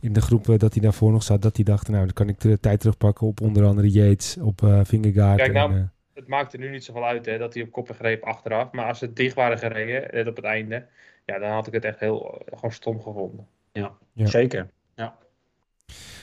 in 0.00 0.12
de 0.12 0.20
groep 0.20 0.44
dat 0.58 0.72
hij 0.72 0.82
daarvoor 0.82 1.12
nog 1.12 1.22
zat... 1.22 1.42
dat 1.42 1.56
hij 1.56 1.64
dacht, 1.64 1.88
nou, 1.88 2.04
dan 2.04 2.12
kan 2.12 2.28
ik 2.28 2.40
de 2.40 2.60
tijd 2.60 2.80
terugpakken 2.80 3.26
op 3.26 3.40
onder 3.40 3.64
andere 3.64 3.90
Yates, 3.90 4.36
op 4.40 4.62
eh 4.62 4.80
Vingegaard. 4.84 5.36
Kijk, 5.36 5.48
en, 5.48 5.54
nou, 5.54 5.74
eh, 5.74 5.80
Het 6.14 6.26
maakt 6.26 6.52
er 6.52 6.58
nu 6.58 6.70
niet 6.70 6.84
zoveel 6.84 7.04
uit 7.04 7.26
hè, 7.26 7.38
dat 7.38 7.54
hij 7.54 7.62
op 7.62 7.72
koppen 7.72 7.94
greep 7.94 8.22
achteraf. 8.22 8.72
Maar 8.72 8.86
als 8.86 8.98
ze 8.98 9.12
dicht 9.12 9.34
waren 9.34 9.58
gereden, 9.58 10.08
net 10.12 10.26
op 10.28 10.36
het 10.36 10.44
einde, 10.44 10.84
ja, 11.26 11.38
dan 11.38 11.50
had 11.50 11.66
ik 11.66 11.72
het 11.72 11.84
echt 11.84 12.00
heel 12.00 12.34
eh, 12.46 12.54
gewoon 12.54 12.72
stom 12.72 13.00
gevonden. 13.02 13.46
Ja. 13.72 13.92
Zeker. 14.14 14.68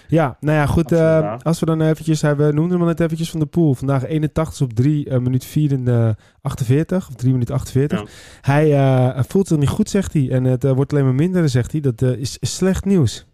Ja, 0.07 0.37
nou 0.39 0.57
ja, 0.57 0.65
goed. 0.65 0.91
Eh, 0.91 1.35
als 1.41 1.59
we 1.59 1.65
dan 1.65 1.81
eventjes, 1.81 2.21
hij- 2.21 2.35
we 2.35 2.51
noemden 2.51 2.77
hem 2.77 2.87
net 2.87 2.99
eventjes 2.99 3.29
van 3.29 3.39
de 3.39 3.45
pool. 3.45 3.73
Vandaag 3.73 4.05
81 4.05 4.61
op 4.61 4.73
3 4.73 5.09
eh, 5.09 5.17
minuut 5.19 5.45
4 5.45 5.71
en 5.71 5.87
eh, 5.87 6.09
48, 6.41 7.07
of 7.07 7.15
3 7.15 7.31
minuut 7.31 7.51
48. 7.51 7.99
Ja. 7.99 8.05
Hij 8.41 8.73
eh, 8.73 9.23
voelt 9.27 9.47
zich 9.47 9.57
niet 9.57 9.69
goed, 9.69 9.89
zegt 9.89 10.13
hij. 10.13 10.29
En 10.31 10.43
het 10.43 10.63
wordt 10.63 10.91
alleen 10.91 11.03
maar 11.05 11.13
minder, 11.15 11.49
zegt 11.49 11.71
hij. 11.71 11.81
Dat 11.81 12.01
eh, 12.01 12.09
is, 12.11 12.37
is 12.37 12.55
slecht 12.55 12.85
nieuws. 12.85 13.25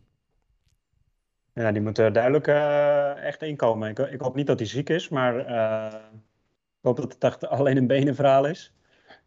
Ja, 1.53 1.71
die 1.71 1.81
moet 1.81 1.97
er 1.97 2.13
duidelijk 2.13 2.47
eh, 2.47 3.23
echt 3.23 3.41
inkomen. 3.41 3.89
Ik, 3.89 3.99
ik 3.99 4.21
hoop 4.21 4.35
niet 4.35 4.47
dat 4.47 4.59
hij 4.59 4.67
ziek 4.67 4.89
is, 4.89 5.09
maar 5.09 5.37
eh, 5.45 5.99
ik 6.79 6.79
hoop 6.81 6.95
dat 6.95 7.13
het 7.13 7.23
echt 7.23 7.47
alleen 7.57 7.77
een 7.77 7.87
benenverhaal 7.87 8.45
is. 8.45 8.73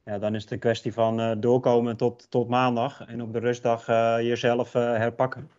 Ja, 0.04 0.18
dan 0.18 0.34
is 0.34 0.42
het 0.42 0.50
een 0.52 0.58
kwestie 0.58 0.92
van 0.92 1.20
eh, 1.20 1.32
doorkomen 1.38 1.96
tot, 1.96 2.30
tot 2.30 2.48
maandag 2.48 3.06
en 3.06 3.22
op 3.22 3.32
de 3.32 3.38
rustdag 3.38 3.88
eh, 3.88 4.16
jezelf 4.20 4.74
eh, 4.74 4.82
herpakken. 4.82 5.50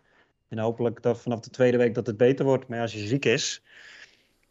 En 0.47 0.57
hopelijk 0.57 1.01
dat 1.01 1.21
vanaf 1.21 1.39
de 1.39 1.49
tweede 1.49 1.77
week 1.77 1.95
dat 1.95 2.07
het 2.07 2.17
beter 2.17 2.45
wordt. 2.45 2.67
Maar 2.67 2.81
als 2.81 2.93
je 2.93 2.99
ziek 3.07 3.25
is, 3.25 3.63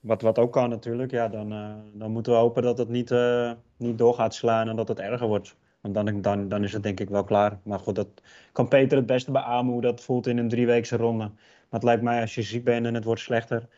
wat, 0.04 0.22
wat 0.22 0.38
ook 0.38 0.52
kan 0.52 0.68
natuurlijk, 0.68 1.10
ja, 1.10 1.28
dan, 1.28 1.52
eh, 1.52 1.74
dan 1.92 2.10
moeten 2.10 2.32
we 2.32 2.38
hopen 2.38 2.62
dat 2.62 2.78
het 2.78 2.88
niet, 2.88 3.10
eh, 3.10 3.52
niet 3.76 3.98
door 3.98 4.14
gaat 4.14 4.34
slaan 4.34 4.68
en 4.68 4.76
dat 4.76 4.88
het 4.88 4.98
erger 5.00 5.26
wordt. 5.26 5.56
Want 5.84 5.94
dan, 5.94 6.22
dan, 6.22 6.48
dan 6.48 6.64
is 6.64 6.72
het 6.72 6.82
denk 6.82 7.00
ik 7.00 7.08
wel 7.08 7.24
klaar. 7.24 7.58
Maar 7.62 7.78
goed, 7.78 7.94
dat 7.94 8.22
kan 8.52 8.68
Peter 8.68 8.96
het 8.96 9.06
beste 9.06 9.30
beamen 9.30 9.72
hoe 9.72 9.82
dat 9.82 10.00
voelt 10.00 10.26
in 10.26 10.38
een 10.38 10.48
drieweekse 10.48 10.96
ronde. 10.96 11.24
Maar 11.24 11.80
het 11.80 11.82
lijkt 11.82 12.02
mij 12.02 12.20
als 12.20 12.34
je 12.34 12.42
ziek 12.42 12.64
bent 12.64 12.86
en 12.86 12.94
het 12.94 13.04
wordt 13.04 13.20
slechter, 13.20 13.68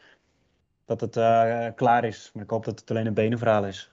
dat 0.85 1.01
het 1.01 1.17
eh, 1.17 1.67
klaar 1.75 2.05
is. 2.05 2.31
Maar 2.35 2.43
ik 2.43 2.51
hoop 2.51 2.65
dat 2.65 2.81
het 2.81 2.91
alleen 2.91 3.07
een 3.07 3.15
benenverhaal 3.15 3.65
is. 3.65 3.93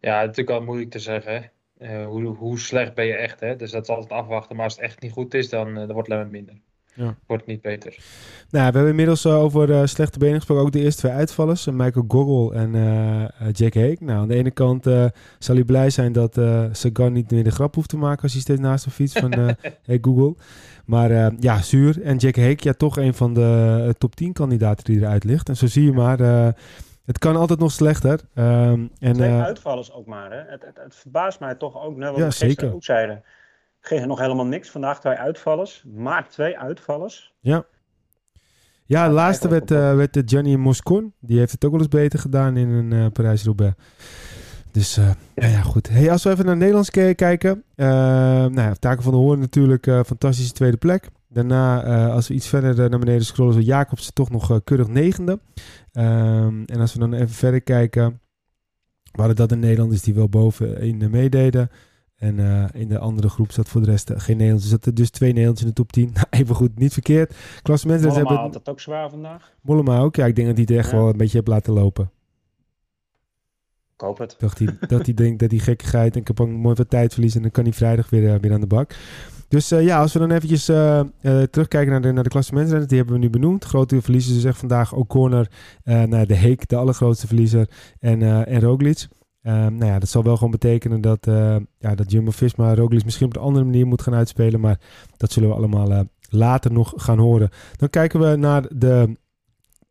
Ja, 0.00 0.20
natuurlijk 0.20 0.48
wel 0.48 0.62
moeilijk 0.62 0.90
te 0.90 0.98
zeggen. 0.98 1.50
Eh, 1.78 2.06
hoe, 2.06 2.24
hoe 2.24 2.58
slecht 2.58 2.94
ben 2.94 3.06
je 3.06 3.14
echt, 3.14 3.40
hè? 3.40 3.56
Dus 3.56 3.70
dat 3.70 3.82
is 3.82 3.88
altijd 3.88 4.20
afwachten. 4.20 4.56
Maar 4.56 4.64
als 4.64 4.74
het 4.74 4.84
echt 4.84 5.00
niet 5.00 5.12
goed 5.12 5.34
is, 5.34 5.48
dan, 5.48 5.68
eh, 5.68 5.86
wordt 5.86 6.08
het 6.08 6.18
alleen 6.18 6.30
minder. 6.30 6.60
Ja. 6.96 7.14
Wordt 7.26 7.42
het 7.42 7.52
niet 7.52 7.62
beter. 7.62 7.96
Nou, 8.50 8.66
we 8.66 8.72
hebben 8.72 8.88
inmiddels 8.88 9.24
eh, 9.24 9.38
over 9.42 9.72
eh, 9.72 9.80
slechte 9.86 10.18
benen 10.18 10.34
gesproken. 10.36 10.64
Ook 10.64 10.72
de 10.72 10.80
eerste 10.82 11.00
twee 11.00 11.12
uitvallers. 11.12 11.66
eh, 11.66 11.74
Michael 11.74 12.04
Goggle 12.08 12.54
en 12.58 12.70
Jack 13.52 13.74
Hake. 13.74 13.96
Nou, 14.00 14.18
aan 14.20 14.28
de 14.28 14.34
ene 14.34 14.50
kant 14.50 14.86
eh, 14.86 15.04
zal 15.38 15.54
hij 15.54 15.64
blij 15.64 15.90
zijn 15.90 16.12
dat 16.12 16.38
eh 16.38 16.64
Sagan 16.72 17.12
niet 17.12 17.30
meer 17.30 17.44
de 17.44 17.50
grap 17.50 17.74
hoeft 17.74 17.88
te 17.88 17.96
maken 17.96 18.22
als 18.22 18.32
hij 18.32 18.40
steeds 18.40 18.60
naast 18.60 18.84
hem 18.84 18.92
fietst 18.92 19.18
van 19.18 19.32
eh 19.32 19.48
hey 19.86 19.98
Google. 20.02 20.34
Maar 20.84 21.10
eh, 21.10 21.26
ja, 21.40 21.62
zuur. 21.62 22.02
En 22.02 22.16
Jack 22.16 22.36
Hake, 22.36 22.56
ja, 22.68 22.72
toch 22.72 22.96
een 22.96 23.14
van 23.14 23.34
de 23.34 23.94
top 23.98 24.14
10 24.16 24.32
kandidaten 24.32 24.84
die 24.84 25.00
eruit 25.00 25.24
ligt. 25.24 25.48
En 25.48 25.56
zo 25.56 25.66
zie 25.66 25.84
je 25.84 25.92
maar, 25.92 26.20
eh, 26.20 26.48
het 27.04 27.18
kan 27.18 27.36
altijd 27.36 27.58
nog 27.58 27.72
slechter. 27.72 28.20
Ehm, 28.34 28.86
en, 28.98 29.12
Twee 29.12 29.30
uitvallers 29.30 29.92
ook 29.92 30.06
maar. 30.06 30.30
Hè? 30.30 30.36
Het, 30.36 30.62
het, 30.64 30.78
het 30.84 30.94
verbaast 30.94 31.40
mij 31.40 31.54
toch 31.54 31.82
ook, 31.84 31.96
net 31.96 32.08
wat 32.08 32.18
Ja, 32.18 32.26
we 32.26 32.32
gisteren 32.32 32.74
ook 32.74 32.84
zeiden. 32.84 33.22
Gisteren 33.86 34.08
nog 34.08 34.18
helemaal 34.18 34.46
niks. 34.46 34.70
Vandaag 34.70 35.00
twee 35.00 35.14
uitvallers. 35.14 35.84
Maar 35.94 36.28
twee 36.28 36.58
uitvallers. 36.58 37.34
Ja, 38.86 39.06
de 39.08 39.12
laatste 39.14 39.48
werd, 39.48 39.70
eh 39.70 39.96
werd 39.96 40.14
de 40.14 40.22
Gianni 40.26 40.56
Moscon. 40.56 41.12
Die 41.20 41.38
heeft 41.38 41.52
het 41.52 41.64
ook 41.64 41.70
wel 41.70 41.80
eens 41.80 41.88
beter 41.88 42.18
gedaan 42.18 42.56
in 42.56 42.68
een 42.68 42.92
eh 42.92 43.06
Parijs-Roubaix. 43.12 43.74
Dus 44.72 44.96
eh, 44.96 45.10
ja. 45.34 45.46
ja, 45.46 45.60
goed. 45.62 45.88
Hey, 45.88 46.10
als 46.10 46.22
we 46.24 46.30
even 46.30 46.44
naar 46.46 46.56
Nederlands 46.56 46.90
ke- 46.90 47.14
kijken. 47.14 47.64
nou 47.76 48.54
ja, 48.60 48.74
Taken 48.74 49.02
van 49.02 49.12
de 49.12 49.18
Hoorn 49.18 49.38
natuurlijk 49.38 49.84
fantastische 50.06 50.52
tweede 50.52 50.76
plek. 50.76 51.08
Daarna, 51.28 51.82
als 52.08 52.28
we 52.28 52.34
iets 52.34 52.48
verder 52.48 52.90
naar 52.90 52.98
beneden 52.98 53.24
scrollen, 53.24 53.58
is 53.58 53.64
Jacobsen 53.64 54.14
toch 54.14 54.30
nog 54.30 54.60
keurig 54.64 54.88
negende. 54.88 55.40
Ehm, 55.92 56.62
en 56.64 56.80
als 56.80 56.92
we 56.92 56.98
dan 56.98 57.12
even 57.12 57.28
verder 57.34 57.60
kijken. 57.62 58.20
We 59.02 59.18
hadden 59.22 59.36
dat 59.36 59.52
in 59.52 59.58
Nederlanders 59.58 60.02
die 60.02 60.14
wel 60.14 60.28
boven 60.28 60.80
in 60.80 60.98
de 60.98 61.08
meededen. 61.08 61.70
En 62.16 62.38
eh, 62.38 62.80
in 62.80 62.88
de 62.88 62.98
andere 62.98 63.28
groep 63.28 63.52
zat 63.52 63.68
voor 63.68 63.80
de 63.80 63.90
rest 63.90 64.10
eh, 64.10 64.20
geen 64.20 64.36
Nederlands. 64.36 64.64
Er 64.64 64.70
zaten 64.70 64.94
dus 64.94 65.10
twee 65.10 65.30
Nederlands 65.30 65.60
in 65.60 65.66
de 65.66 65.72
top 65.72 65.92
10. 65.92 66.10
Nou, 66.14 66.26
even 66.30 66.54
goed, 66.54 66.78
niet 66.78 66.92
verkeerd. 66.92 67.34
Klassementen 67.62 68.08
Mollema 68.08 68.28
hebben... 68.28 68.44
had 68.44 68.54
het 68.54 68.68
ook 68.68 68.80
zwaar 68.80 69.10
vandaag. 69.10 69.52
Mollema 69.60 69.98
ook. 69.98 70.16
Ja, 70.16 70.26
ik 70.26 70.36
denk 70.36 70.46
dat 70.48 70.56
hij 70.56 70.66
het 70.68 70.76
echt 70.76 70.90
Ja. 70.90 70.96
wel 70.96 71.08
een 71.08 71.16
beetje 71.16 71.36
heeft 71.36 71.48
laten 71.48 71.72
lopen. 71.72 72.10
Ik 73.94 74.00
hoop 74.02 74.18
het. 74.18 74.36
Dacht 74.38 74.58
hij, 74.58 74.76
dat 74.88 75.04
hij 75.06 75.14
denkt 75.14 75.38
dat 75.38 75.50
hij 75.50 75.60
gekkigheid 75.60 76.14
en 76.14 76.20
ik 76.20 76.26
heb 76.26 76.40
ook 76.40 76.48
mooi 76.48 76.74
wat 76.74 76.90
tijd 76.90 77.12
verliezen. 77.12 77.36
En 77.36 77.42
dan 77.42 77.52
kan 77.52 77.64
hij 77.64 77.72
vrijdag 77.72 78.10
weer, 78.10 78.34
eh, 78.34 78.40
weer 78.40 78.52
aan 78.52 78.60
de 78.60 78.66
bak. 78.66 78.96
Dus 79.48 79.68
ja, 79.68 80.00
als 80.00 80.12
we 80.12 80.18
dan 80.18 80.30
eventjes 80.30 80.64
terugkijken 81.50 81.90
naar 81.90 82.00
de, 82.00 82.12
naar 82.12 82.22
de 82.22 82.28
klassementsrenners. 82.28 82.88
Die 82.90 82.98
hebben 82.98 83.16
we 83.16 83.20
nu 83.20 83.30
benoemd. 83.30 83.64
Grote 83.64 84.02
verliezers 84.02 84.34
dus 84.34 84.44
echt 84.44 84.58
vandaag 84.58 84.94
ook 84.94 85.08
corner 85.08 85.50
naar 85.84 86.26
de 86.26 86.34
Heek, 86.34 86.68
de 86.68 86.76
allergrootste 86.76 87.26
verliezer. 87.26 87.68
En, 88.00 88.46
en 88.46 88.60
Roglic. 88.60 89.06
Eh, 89.46 89.52
nou 89.54 89.84
ja, 89.84 89.98
dat 89.98 90.08
zal 90.08 90.22
wel 90.22 90.36
gewoon 90.36 90.50
betekenen 90.50 91.00
dat, 91.00 91.26
eh 91.26 91.56
ja, 91.78 91.94
dat 91.94 92.10
Jumbo-Visma 92.10 92.74
Roglic 92.74 93.04
misschien 93.04 93.26
op 93.26 93.36
een 93.36 93.42
andere 93.42 93.64
manier 93.64 93.86
moet 93.86 94.02
gaan 94.02 94.14
uitspelen. 94.14 94.60
Maar 94.60 94.80
dat 95.16 95.32
zullen 95.32 95.48
we 95.48 95.54
allemaal 95.54 95.90
eh, 95.90 96.00
later 96.28 96.72
nog 96.72 96.92
gaan 96.96 97.18
horen. 97.18 97.48
Dan 97.76 97.90
kijken 97.90 98.20
we 98.20 98.36
naar 98.36 98.66
de 98.76 99.16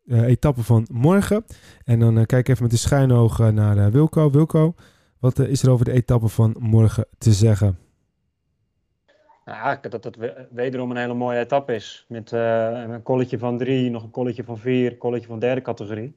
eh, 0.05 0.21
etappe 0.21 0.63
van 0.63 0.87
morgen. 0.91 1.45
En 1.83 1.99
dan 1.99 2.25
kijk 2.25 2.47
even 2.47 2.63
met 2.63 2.71
de 2.71 2.77
schuinoog 2.77 3.39
eh, 3.39 3.47
naar 3.47 3.91
Wilco. 3.91 4.29
Wilco, 4.29 4.73
wat 5.19 5.39
is 5.39 5.63
er 5.63 5.69
over 5.71 5.85
de 5.85 5.91
etappe 5.91 6.27
van 6.27 6.55
morgen 6.59 7.05
te 7.17 7.33
zeggen? 7.33 7.77
Ja, 9.45 9.79
dat 9.89 10.03
het 10.03 10.15
we- 10.15 10.47
wederom 10.51 10.91
een 10.91 10.97
hele 10.97 11.13
mooie 11.13 11.39
etappe 11.39 11.75
is. 11.75 12.05
Met 12.07 12.31
een 12.31 13.03
kolletje 13.03 13.37
van 13.39 13.57
drie, 13.57 13.89
nog 13.89 14.03
een 14.03 14.11
kolletje 14.11 14.43
van 14.43 14.57
vier, 14.57 14.91
een 14.91 14.97
kolletje 14.97 15.27
van 15.27 15.39
derde 15.39 15.61
categorie. 15.61 16.15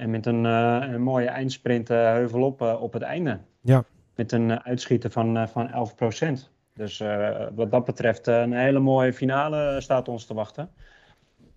En 0.00 0.10
met 0.10 0.26
een, 0.26 0.46
eh, 0.46 0.78
een 0.92 1.02
mooie 1.02 1.28
eindsprint 1.28 1.90
eh, 1.90 1.96
heuvelop 2.12 2.62
eh, 2.62 2.82
op 2.82 2.92
het 2.92 3.02
einde. 3.02 3.38
Ja. 3.60 3.84
Met 4.14 4.32
een 4.32 4.62
uitschieten 4.62 5.10
van, 5.10 5.48
van 5.48 5.70
11%. 5.70 6.50
Dus 6.74 7.00
eh, 7.00 7.46
wat 7.54 7.70
dat 7.70 7.84
betreft 7.84 8.26
een 8.26 8.52
hele 8.52 8.78
mooie 8.78 9.12
finale 9.12 9.80
staat 9.80 10.08
ons 10.08 10.24
te 10.26 10.34
wachten. 10.34 10.70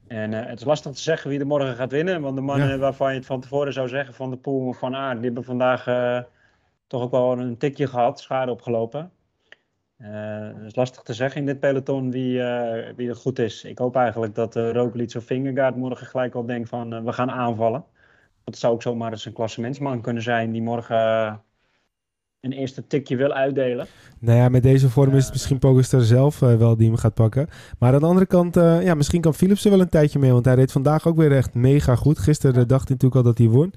En 0.08 0.32
het 0.32 0.60
is 0.60 0.66
lastig 0.66 0.92
te 0.92 1.02
zeggen 1.02 1.30
wie 1.30 1.40
er 1.40 1.48
morgen 1.48 1.76
gaat 1.76 1.92
winnen. 1.92 2.22
Want 2.22 2.36
de 2.36 2.42
mannen 2.42 2.68
Ja. 2.70 2.78
waarvan 2.78 3.12
je 3.12 3.18
het 3.18 3.26
van 3.26 3.42
tevoren 3.42 3.74
zou 3.74 3.88
zeggen, 3.88 4.14
Van 4.14 4.30
de 4.30 4.38
Poel 4.38 4.68
of 4.68 4.78
Van 4.78 4.96
Aert, 4.96 5.16
die 5.16 5.26
hebben 5.26 5.44
vandaag 5.44 5.84
toch 6.88 7.02
ook 7.02 7.12
wel 7.12 7.38
een 7.38 7.58
tikje 7.58 7.88
gehad, 7.88 8.20
schade 8.20 8.52
opgelopen. 8.52 9.12
Het 9.98 10.66
is 10.66 10.76
lastig 10.76 11.02
te 11.02 11.14
zeggen 11.14 11.40
in 11.40 11.46
dit 11.46 11.60
peloton 11.60 12.12
wie, 12.12 12.38
wie 12.96 13.10
er 13.10 13.16
goed 13.16 13.40
is. 13.40 13.64
Ik 13.64 13.78
hoop 13.78 13.96
eigenlijk 13.96 14.36
dat 14.36 14.56
uh, 14.56 14.72
Roglic 14.72 15.16
of 15.16 15.24
Vingegaard 15.24 15.76
morgen 15.76 16.08
gelijk 16.08 16.36
al 16.36 16.46
denkt 16.46 16.70
van 16.70 17.04
we 17.06 17.14
gaan 17.14 17.32
aanvallen. 17.32 17.84
Dat 18.44 18.58
zou 18.58 18.74
ook 18.74 18.82
zomaar 18.82 19.12
eens 19.12 19.26
een 19.26 19.34
klassementsman 19.34 20.02
kunnen 20.02 20.24
zijn 20.24 20.52
die 20.52 20.62
morgen 20.62 20.96
eh, 20.98 21.34
een 22.42 22.52
eerste 22.52 22.88
tikje 22.88 23.16
wil 23.16 23.32
uitdelen. 23.34 23.88
Nou 24.20 24.38
ja, 24.38 24.50
met 24.50 24.64
deze 24.64 24.90
vorm 24.90 25.10
is 25.10 25.16
het 25.16 25.26
Ja. 25.26 25.32
misschien 25.32 25.60
Pogacar 25.60 26.02
zelf 26.02 26.42
eh, 26.42 26.56
wel 26.56 26.78
die 26.78 26.88
hem 26.88 26.98
gaat 26.98 27.14
pakken. 27.14 27.48
Maar 27.80 27.94
aan 27.94 28.00
de 28.00 28.06
andere 28.06 28.26
kant, 28.26 28.58
eh, 28.58 28.84
ja, 28.84 28.94
misschien 28.94 29.22
kan 29.22 29.34
Philips 29.34 29.66
er 29.66 29.72
wel 29.72 29.80
een 29.82 29.90
tijdje 29.90 30.20
mee. 30.20 30.32
Want 30.32 30.46
hij 30.46 30.56
reed 30.56 30.72
vandaag 30.72 31.08
ook 31.08 31.18
weer 31.18 31.32
echt 31.32 31.54
mega 31.54 31.96
goed. 31.96 32.20
Gisteren 32.20 32.62
eh, 32.62 32.68
dacht 32.68 32.88
hij 32.88 32.98
natuurlijk 32.98 33.16
al 33.16 33.24
dat 33.32 33.38
hij 33.38 33.48
won. 33.48 33.74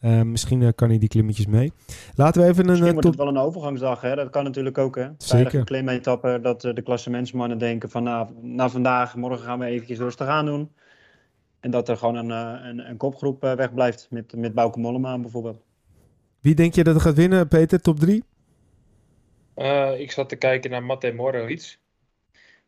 Eh, 0.00 0.22
misschien 0.22 0.62
eh, 0.62 0.68
kan 0.74 0.88
hij 0.88 0.98
die 0.98 1.08
klimmetjes 1.08 1.46
mee. 1.46 1.72
Laten 2.14 2.42
we 2.42 2.48
even 2.48 2.60
een 2.62 2.66
Misschien 2.66 2.86
eh, 2.86 2.92
wordt 2.92 3.08
top... 3.08 3.26
het 3.26 3.34
wel 3.34 3.42
een 3.42 3.48
overgangsdag, 3.48 4.00
hè? 4.00 4.14
dat 4.14 4.30
kan 4.30 4.44
natuurlijk 4.44 4.78
ook. 4.78 4.96
Hè? 4.96 5.06
Zeker. 5.18 5.64
Klimetappe 5.64 6.38
dat 6.42 6.64
eh, 6.64 6.74
de 6.74 6.82
klassementsmannen 6.82 7.58
denken 7.58 7.90
van 7.90 8.02
nou, 8.02 8.28
na 8.42 8.68
vandaag, 8.68 9.16
morgen 9.16 9.44
gaan 9.44 9.58
we 9.58 9.64
eventjes 9.64 9.98
rustig 9.98 10.26
aan 10.26 10.46
doen. 10.46 10.70
En 11.60 11.70
dat 11.70 11.88
er 11.88 11.96
gewoon 11.96 12.14
een, 12.14 12.30
eh, 12.30 12.68
een, 12.68 12.78
een 12.88 12.96
kopgroep 12.96 13.44
eh, 13.44 13.52
wegblijft 13.54 14.06
met, 14.10 14.34
met 14.36 14.54
Bauke 14.54 14.78
Mollema 14.78 15.18
bijvoorbeeld. 15.18 15.62
Wie 16.40 16.54
denk 16.54 16.74
je 16.74 16.84
dat 16.84 16.94
er 16.94 17.00
gaat 17.00 17.14
winnen, 17.14 17.48
Peter? 17.48 17.80
Top 17.80 17.98
3? 17.98 18.24
Eh, 19.54 20.00
ik 20.00 20.10
zat 20.12 20.28
te 20.28 20.36
kijken 20.36 20.70
naar 20.70 20.82
Matej 20.82 21.12
Morovic. 21.12 21.78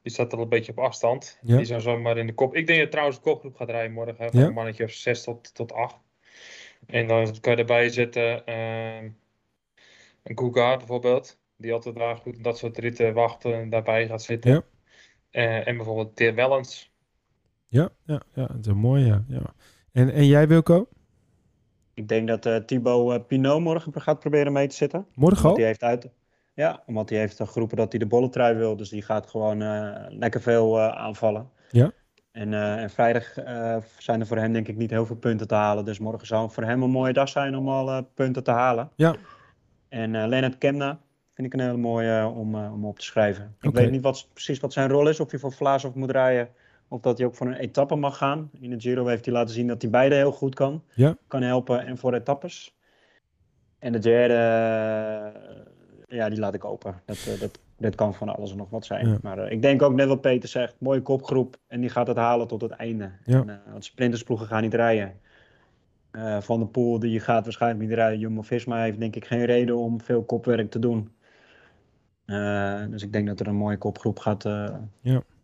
Die 0.02 0.12
staat 0.12 0.32
al 0.32 0.40
een 0.40 0.49
beetje 0.49 0.72
op 0.72 0.78
afstand. 0.78 1.38
Ja. 1.42 1.56
Die 1.56 1.66
zou 1.66 1.80
zomaar 1.80 2.18
in 2.18 2.26
de 2.26 2.34
kop. 2.34 2.54
Ik 2.54 2.66
denk 2.66 2.80
dat 2.80 2.90
trouwens 2.90 3.16
de 3.16 3.22
kopgroep 3.22 3.56
gaat 3.56 3.70
rijden 3.70 3.92
morgen. 3.92 4.16
Hè, 4.18 4.30
van 4.30 4.40
Ja. 4.40 4.46
een 4.46 4.52
mannetje 4.52 4.84
of 4.84 4.90
6 4.90 5.22
tot, 5.22 5.54
tot 5.54 5.72
8. 5.72 5.96
En 6.87 7.06
dan 7.06 7.40
kan 7.40 7.52
je 7.52 7.58
erbij 7.58 7.88
zetten 7.88 8.46
ehm, 8.46 9.11
een 10.22 10.34
Cougar 10.34 10.78
bijvoorbeeld. 10.78 11.38
Die 11.56 11.72
altijd 11.72 11.94
daar 11.94 12.16
goed 12.16 12.37
in 12.37 12.42
dat 12.42 12.58
soort 12.58 12.78
ritten 12.78 13.14
wachten 13.14 13.54
en 13.54 13.70
daarbij 13.70 14.06
gaat 14.06 14.22
zitten. 14.22 14.50
Ja. 14.50 14.62
Eh, 15.30 15.66
en 15.66 15.76
bijvoorbeeld 15.76 16.16
Teer 16.16 16.34
Wellens. 16.34 16.91
Ja, 17.73 17.88
ja, 18.05 18.21
ja, 18.35 18.47
dat 18.47 18.57
is 18.61 18.67
een 18.67 18.76
mooi, 18.76 19.05
ja. 19.05 19.25
ja. 19.26 19.43
En, 19.93 20.12
en 20.12 20.26
jij, 20.26 20.49
Wilco? 20.49 20.88
Ik 21.94 22.09
denk 22.09 22.29
dat 22.29 22.46
eh 22.46 22.57
Thibaut 22.57 23.12
eh, 23.12 23.27
Pinot 23.27 23.61
morgen 23.61 24.01
gaat 24.01 24.18
proberen 24.18 24.53
mee 24.53 24.66
te 24.66 24.75
zitten. 24.75 25.07
Morgen 25.14 25.49
al? 25.49 25.57
hij 25.57 25.64
heeft 25.64 25.83
uit... 25.83 26.09
Ja, 26.55 26.83
omdat 26.87 27.09
hij 27.09 27.18
heeft 27.18 27.40
geroepen 27.42 27.77
dat 27.77 27.90
hij 27.92 27.99
de 27.99 28.07
bolletrui 28.07 28.57
wil. 28.57 28.77
Dus 28.77 28.88
die 28.88 29.03
gaat 29.03 29.31
gewoon 29.31 29.62
eh, 29.62 29.90
lekker 30.09 30.40
veel 30.40 30.81
aanvallen. 30.81 31.51
Ja. 31.70 31.92
En, 32.33 32.55
en 32.55 32.90
vrijdag 32.90 33.33
zijn 33.99 34.20
er 34.20 34.27
voor 34.27 34.37
hem 34.37 34.53
denk 34.53 34.68
ik 34.68 34.77
niet 34.77 34.90
heel 34.90 35.07
veel 35.07 35.16
punten 35.16 35.49
te 35.49 35.55
halen. 35.55 35.85
Dus 35.85 35.99
morgen 35.99 36.27
zou 36.27 36.51
voor 36.51 36.64
hem 36.64 36.83
een 36.83 36.90
mooie 36.90 37.12
dag 37.12 37.29
zijn 37.29 37.57
om 37.57 37.68
al 37.68 38.03
punten 38.14 38.44
te 38.44 38.51
halen. 38.51 38.90
Ja. 38.96 39.14
En 39.88 40.11
Leonard 40.11 40.59
Kemna 40.59 40.99
vind 41.35 41.46
ik 41.46 41.53
een 41.53 41.66
hele 41.66 41.77
mooie 41.77 42.27
om, 42.27 42.55
om 42.55 42.85
op 42.85 42.99
te 42.99 43.05
schrijven. 43.05 43.57
Ik 43.61 43.75
weet 43.75 43.90
niet 43.90 44.03
wat, 44.03 44.29
precies 44.33 44.61
wat 44.61 44.73
zijn 44.73 44.88
rol 44.88 45.09
is. 45.09 45.20
Of 45.20 45.31
hij 45.31 45.40
voor 45.40 45.53
Vlaas 45.53 45.85
of 45.85 45.94
moet 45.94 46.11
rijden. 46.11 46.49
Of 46.92 47.00
dat 47.00 47.18
hij 47.18 47.26
ook 47.26 47.35
voor 47.35 47.46
een 47.46 47.55
etappe 47.55 47.94
mag 47.94 48.16
gaan. 48.16 48.50
In 48.61 48.70
de 48.70 48.81
Giro 48.81 49.07
heeft 49.07 49.24
hij 49.24 49.35
laten 49.35 49.55
zien 49.55 49.66
dat 49.66 49.83
hij 49.83 49.90
beide 49.90 50.14
heel 50.14 50.33
goed 50.33 50.55
kan. 50.55 50.83
Ja. 50.94 51.16
Kan 51.26 51.42
helpen 51.42 51.87
en 51.87 51.98
voor 51.98 52.14
etappes. 52.14 52.76
En 53.78 53.92
de 53.92 53.98
derde, 53.98 54.35
eh, 54.35 56.16
ja, 56.16 56.28
die 56.28 56.38
laat 56.38 56.55
ik 56.55 56.64
open. 56.64 57.00
Dat, 57.05 57.16
eh, 57.16 57.40
dat, 57.40 57.59
dat 57.76 57.94
kan 57.94 58.14
van 58.14 58.28
alles 58.37 58.50
en 58.50 58.57
nog 58.57 58.70
wat 58.70 58.85
zijn. 58.85 59.09
Ja. 59.09 59.18
Maar 59.22 59.38
eh, 59.38 59.52
ik 59.52 59.62
denk 59.62 59.83
ook 59.83 59.94
net 59.94 60.09
wat 60.09 60.20
Peter 60.20 60.48
zegt. 60.48 60.74
Mooie 60.78 61.02
kopgroep. 61.02 61.57
En 61.66 61.81
die 61.81 61.90
gaat 61.90 62.07
het 62.07 62.16
halen 62.16 62.46
tot 62.46 62.61
het 62.61 62.70
einde. 62.70 63.11
Ja. 63.24 63.44
En, 63.46 63.61
want 63.70 63.85
sprintersploegen 63.85 64.46
gaan 64.46 64.62
niet 64.62 64.74
rijden. 64.74 65.20
Van 66.40 66.61
de 66.61 66.66
Poel 66.66 66.98
die 66.98 67.20
gaat 67.20 67.44
waarschijnlijk 67.44 67.83
niet 67.83 67.92
rijden. 67.92 68.18
Jumbo-Visma 68.18 68.83
heeft 68.83 68.98
denk 68.98 69.16
ik 69.16 69.24
geen 69.24 69.44
reden 69.44 69.76
om 69.76 70.00
veel 70.00 70.22
kopwerk 70.22 70.70
te 70.70 70.78
doen. 70.78 71.11
Dus 72.90 73.02
ik 73.02 73.12
denk 73.12 73.26
dat 73.26 73.40
er 73.40 73.46
een 73.46 73.55
mooie 73.55 73.78
kopgroep 73.78 74.18
gaat, 74.18 74.44
eh, 74.44 74.74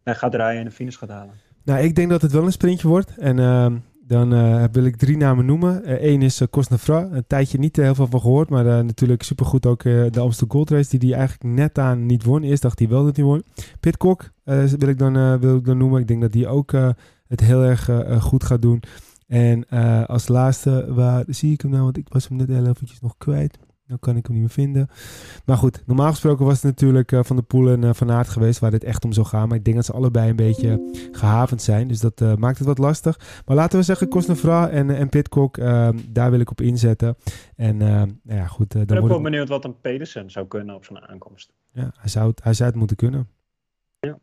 Ja. 0.05 0.15
gaat 0.15 0.35
rijden 0.35 0.59
en 0.59 0.65
de 0.69 0.71
finish 0.75 0.97
gaat 0.99 1.09
halen. 1.09 1.35
Nou, 1.65 1.81
ik 1.81 1.95
denk 1.95 2.11
dat 2.11 2.23
het 2.23 2.33
wel 2.33 2.45
een 2.45 2.53
sprintje 2.53 2.89
wordt. 2.89 3.17
En 3.17 3.39
ehm, 3.39 3.77
dan 4.07 4.35
eh, 4.35 4.65
wil 4.73 4.85
ik 4.85 4.97
drie 4.97 5.17
namen 5.17 5.47
noemen. 5.47 5.83
Eén 6.09 6.23
is 6.23 6.41
uh, 6.41 6.49
Cosnefra. 6.51 7.09
Een 7.11 7.25
tijdje 7.27 7.59
niet 7.59 7.79
eh, 7.79 7.85
heel 7.85 7.95
veel 7.95 8.07
van 8.07 8.21
gehoord. 8.21 8.49
Maar 8.49 8.67
eh, 8.67 8.85
natuurlijk 8.85 9.23
supergoed 9.23 9.67
ook 9.67 9.85
eh, 9.85 10.05
de 10.11 10.21
Amstel 10.21 10.47
Gold 10.51 10.71
Race. 10.71 10.99
Die 10.99 11.09
hij 11.11 11.19
eigenlijk 11.19 11.55
net 11.55 11.79
aan 11.79 12.07
niet 12.07 12.25
won. 12.25 12.43
Eerst 12.43 12.63
dacht 12.63 12.79
hij 12.79 12.89
wel 12.89 13.05
dat 13.05 13.17
hij 13.17 13.25
won. 13.25 13.43
Pitcock 13.81 14.31
eh, 14.45 14.65
wil, 14.65 14.89
ik 14.89 14.99
dan, 14.99 15.17
eh, 15.17 15.35
wil 15.35 15.57
ik 15.57 15.65
dan 15.65 15.77
noemen. 15.79 16.01
Ik 16.01 16.09
denk 16.09 16.21
dat 16.21 16.35
hij 16.35 16.47
ook 16.47 16.73
eh, 16.73 16.89
het 17.29 17.41
heel 17.41 17.63
erg 17.63 17.89
eh, 17.89 18.01
eh, 18.13 18.23
goed 18.23 18.45
gaat 18.45 18.63
doen. 18.63 18.83
En 19.27 19.65
eh, 19.69 20.05
als 20.05 20.29
laatste, 20.29 20.95
waar 20.95 21.25
zie 21.27 21.53
ik 21.53 21.61
hem 21.61 21.71
nou? 21.71 21.83
Want 21.83 21.97
ik 21.97 22.09
was 22.09 22.29
hem 22.29 22.37
net 22.37 22.49
heel 22.49 22.67
eventjes 22.67 23.01
nog 23.01 23.15
kwijt. 23.19 23.59
Dan 23.89 23.99
kan 23.99 24.17
ik 24.17 24.25
hem 24.27 24.33
niet 24.35 24.45
meer 24.45 24.53
vinden. 24.55 24.89
Maar 25.45 25.57
goed, 25.57 25.83
normaal 25.87 26.11
gesproken 26.11 26.45
was 26.45 26.55
het 26.55 26.65
natuurlijk 26.65 27.13
eh, 27.13 27.21
Van 27.23 27.37
de 27.37 27.43
Poel 27.43 27.69
en 27.69 27.85
eh, 27.85 27.91
Van 27.95 28.11
Aert 28.11 28.29
geweest 28.29 28.59
waar 28.59 28.71
dit 28.71 28.85
echt 28.85 29.05
om 29.05 29.13
zou 29.13 29.27
gaan. 29.27 29.49
Maar 29.49 29.57
ik 29.57 29.65
denk 29.65 29.77
dat 29.77 29.85
ze 29.85 29.93
allebei 29.93 30.31
een 30.31 30.37
beetje 30.37 31.09
gehavend 31.13 31.63
zijn. 31.63 31.89
Dus 31.89 32.01
dat 32.01 32.21
eh, 32.21 32.35
maakt 32.35 32.59
het 32.59 32.67
wat 32.67 32.79
lastig. 32.79 33.43
Maar 33.47 33.57
laten 33.57 33.79
we 33.79 33.85
zeggen 33.85 34.09
Cosnefra 34.09 34.69
en, 34.69 34.91
en 34.91 35.09
Pitcock, 35.09 35.57
daar 36.09 36.31
wil 36.31 36.41
ik 36.41 36.51
op 36.51 36.61
inzetten. 36.61 37.17
En 37.57 37.77
nou 37.77 38.09
ja, 38.23 38.47
goed. 38.47 38.75
eh, 38.75 38.81
Ik 38.81 38.87
ben 38.87 38.97
dan 38.97 39.05
ook 39.05 39.11
wel 39.11 39.15
het, 39.23 39.31
benieuwd 39.31 39.49
wat 39.49 39.65
een 39.65 39.81
Pedersen 39.81 40.31
zou 40.31 40.47
kunnen 40.47 40.75
op 40.75 40.85
zijn 40.85 40.99
aankomst. 41.09 41.53
ja, 41.73 41.93
hij, 41.99 42.09
zou 42.11 42.29
het, 42.31 42.43
hij 42.43 42.55
zou 42.55 42.69
het 42.69 42.79
moeten 42.79 42.97
kunnen. 42.97 43.29
Ja. 44.01 44.19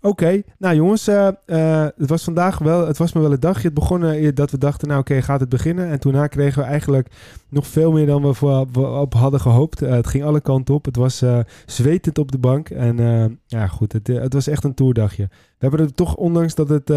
Oké, 0.00 0.42
nou 0.58 0.74
jongens, 0.74 1.08
eh, 1.08 1.28
eh, 1.46 1.88
het 1.96 2.08
was 2.08 2.24
vandaag 2.24 2.58
wel, 2.58 2.86
het 2.86 2.98
was 2.98 3.12
me 3.12 3.20
wel 3.20 3.32
een 3.32 3.40
dagje. 3.40 3.66
Het 3.66 3.74
begon 3.74 4.04
eh, 4.04 4.34
dat 4.34 4.50
we 4.50 4.58
dachten, 4.58 4.88
nou 4.88 5.00
oké, 5.00 5.22
gaat 5.22 5.40
het 5.40 5.48
beginnen? 5.48 5.88
En 5.88 6.00
toen 6.00 6.28
kregen 6.28 6.62
we 6.62 6.68
eigenlijk 6.68 7.08
nog 7.48 7.66
veel 7.66 7.92
meer 7.92 8.06
dan 8.06 8.22
we 8.22 8.34
voor, 8.34 8.66
op 9.00 9.14
hadden 9.14 9.40
gehoopt. 9.40 9.82
Eh, 9.82 9.90
het 9.90 10.06
ging 10.06 10.24
alle 10.24 10.40
kanten 10.40 10.74
op. 10.74 10.84
Het 10.84 10.96
was 10.96 11.24
zwetend 11.66 12.18
op 12.18 12.32
de 12.32 12.38
bank. 12.38 12.70
En 12.70 13.40
ja, 13.46 13.66
goed, 13.66 13.92
het, 13.92 14.06
het 14.06 14.32
was 14.32 14.46
echt 14.46 14.64
een 14.64 14.74
toerdagje. 14.74 15.28
We 15.30 15.66
hebben 15.68 15.80
er 15.80 15.94
toch, 15.94 16.14
ondanks 16.14 16.54
dat 16.54 16.68
het 16.68 16.92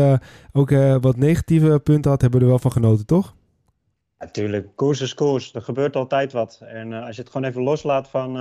ook 0.51 0.69
wat 1.01 1.17
negatieve 1.17 1.79
punten 1.83 2.11
had, 2.11 2.21
hebben 2.21 2.39
we 2.39 2.45
er 2.45 2.51
wel 2.51 2.61
van 2.61 2.71
genoten, 2.71 3.05
toch? 3.05 3.35
Natuurlijk, 4.19 4.67
koers 4.75 5.01
is 5.01 5.13
koers. 5.13 5.53
Er 5.53 5.61
gebeurt 5.61 5.95
altijd 5.95 6.31
wat. 6.31 6.59
En 6.61 6.93
als 6.93 7.15
je 7.15 7.21
het 7.21 7.31
gewoon 7.31 7.47
even 7.47 7.61
loslaat 7.61 8.07
van 8.07 8.37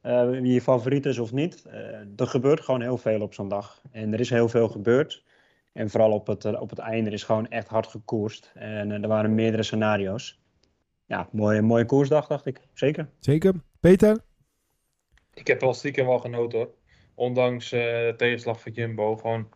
eh, 0.00 0.28
wie 0.28 0.52
je 0.52 0.60
favoriet 0.60 1.06
is 1.06 1.18
of 1.18 1.32
niet. 1.32 1.64
eh, 1.64 1.76
er 2.16 2.26
gebeurt 2.26 2.60
gewoon 2.60 2.80
heel 2.82 2.98
veel 2.98 3.20
op 3.20 3.34
zo'n 3.34 3.48
dag. 3.48 3.82
En 3.90 4.12
er 4.12 4.20
is 4.20 4.30
heel 4.30 4.48
veel 4.48 4.68
gebeurd. 4.68 5.24
En 5.72 5.90
vooral 5.90 6.12
op 6.12 6.26
het, 6.26 6.44
eh, 6.44 6.60
op 6.60 6.70
het 6.70 6.78
einde 6.78 7.10
is 7.10 7.22
gewoon 7.22 7.48
echt 7.48 7.68
hard 7.68 7.86
gekoerst. 7.86 8.50
En 8.54 8.90
er 8.90 9.08
waren 9.08 9.34
meerdere 9.34 9.62
scenario's. 9.62 10.40
Ja, 11.06 11.28
mooie, 11.32 11.62
mooie 11.62 11.84
koersdag, 11.84 12.26
dacht 12.26 12.46
ik. 12.46 12.60
Zeker. 12.74 13.08
Zeker. 13.18 13.54
Peter? 13.80 14.18
Ik 15.34 15.46
heb 15.46 15.60
wel 15.60 15.74
stiekem 15.74 16.06
wel 16.06 16.18
genoten 16.18 16.58
hoor. 16.58 16.74
Ondanks 17.14 17.72
eh, 17.72 17.80
de 17.80 18.14
tegenslag 18.16 18.60
van 18.60 18.72
Jumbo. 18.72 19.16
Gewoon 19.16 19.48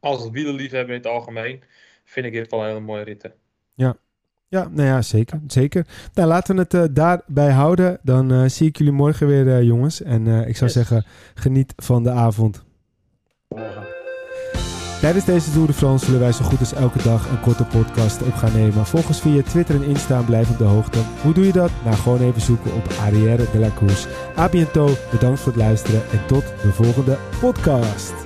als 0.00 0.22
het 0.22 0.32
wielerliefhebber 0.32 0.94
in 0.94 1.00
het 1.00 1.10
algemeen. 1.10 1.62
Vind 2.04 2.26
ik 2.26 2.32
dit 2.32 2.50
wel 2.50 2.60
een 2.60 2.66
hele 2.66 2.80
mooie 2.80 3.04
ritten. 3.04 3.34
Ja, 3.74 3.96
nou 4.48 4.82
ja, 4.82 5.02
zeker. 5.02 5.40
zeker. 5.46 5.86
Nou, 6.14 6.28
laten 6.28 6.54
we 6.54 6.60
het 6.60 6.74
uh, 6.74 6.82
daarbij 6.90 7.50
houden. 7.50 7.98
Dan 8.02 8.32
uh, 8.32 8.48
zie 8.48 8.68
ik 8.68 8.76
jullie 8.76 8.92
morgen 8.92 9.26
weer, 9.26 9.46
uh, 9.46 9.62
jongens. 9.62 10.02
En 10.02 10.26
ik 10.26 10.56
zou 10.56 10.70
yes. 10.70 10.72
zeggen, 10.72 11.04
geniet 11.34 11.72
van 11.76 12.02
de 12.02 12.10
avond. 12.10 12.64
Morgen. 13.48 13.96
Tijdens 15.00 15.24
deze 15.24 15.52
Tour 15.52 15.66
de 15.66 15.72
France 15.72 16.04
zullen 16.04 16.20
wij 16.20 16.32
zo 16.32 16.44
goed 16.44 16.58
als 16.58 16.72
elke 16.72 17.02
dag 17.02 17.30
een 17.30 17.40
korte 17.40 17.64
podcast 17.64 18.22
op 18.22 18.34
gaan 18.34 18.52
nemen. 18.52 18.86
Volg 18.86 19.06
ons 19.06 19.20
via 19.20 19.42
Twitter 19.42 19.74
en 19.74 19.82
Insta 19.82 20.18
en 20.18 20.24
blijf 20.24 20.50
op 20.50 20.58
de 20.58 20.64
hoogte. 20.64 20.98
Hoe 21.22 21.32
doe 21.32 21.46
je 21.46 21.52
dat? 21.52 21.70
Nou, 21.84 21.96
gewoon 21.96 22.20
even 22.20 22.40
zoeken 22.40 22.74
op 22.74 22.88
Arrière 23.00 23.46
de 23.52 23.58
la 23.58 23.70
Course. 23.78 24.08
A 24.38 24.48
bientôt, 24.48 25.10
bedankt 25.10 25.40
voor 25.40 25.52
het 25.52 25.60
luisteren 25.62 26.02
en 26.12 26.26
tot 26.26 26.44
de 26.62 26.72
volgende 26.72 27.18
podcast. 27.40 28.25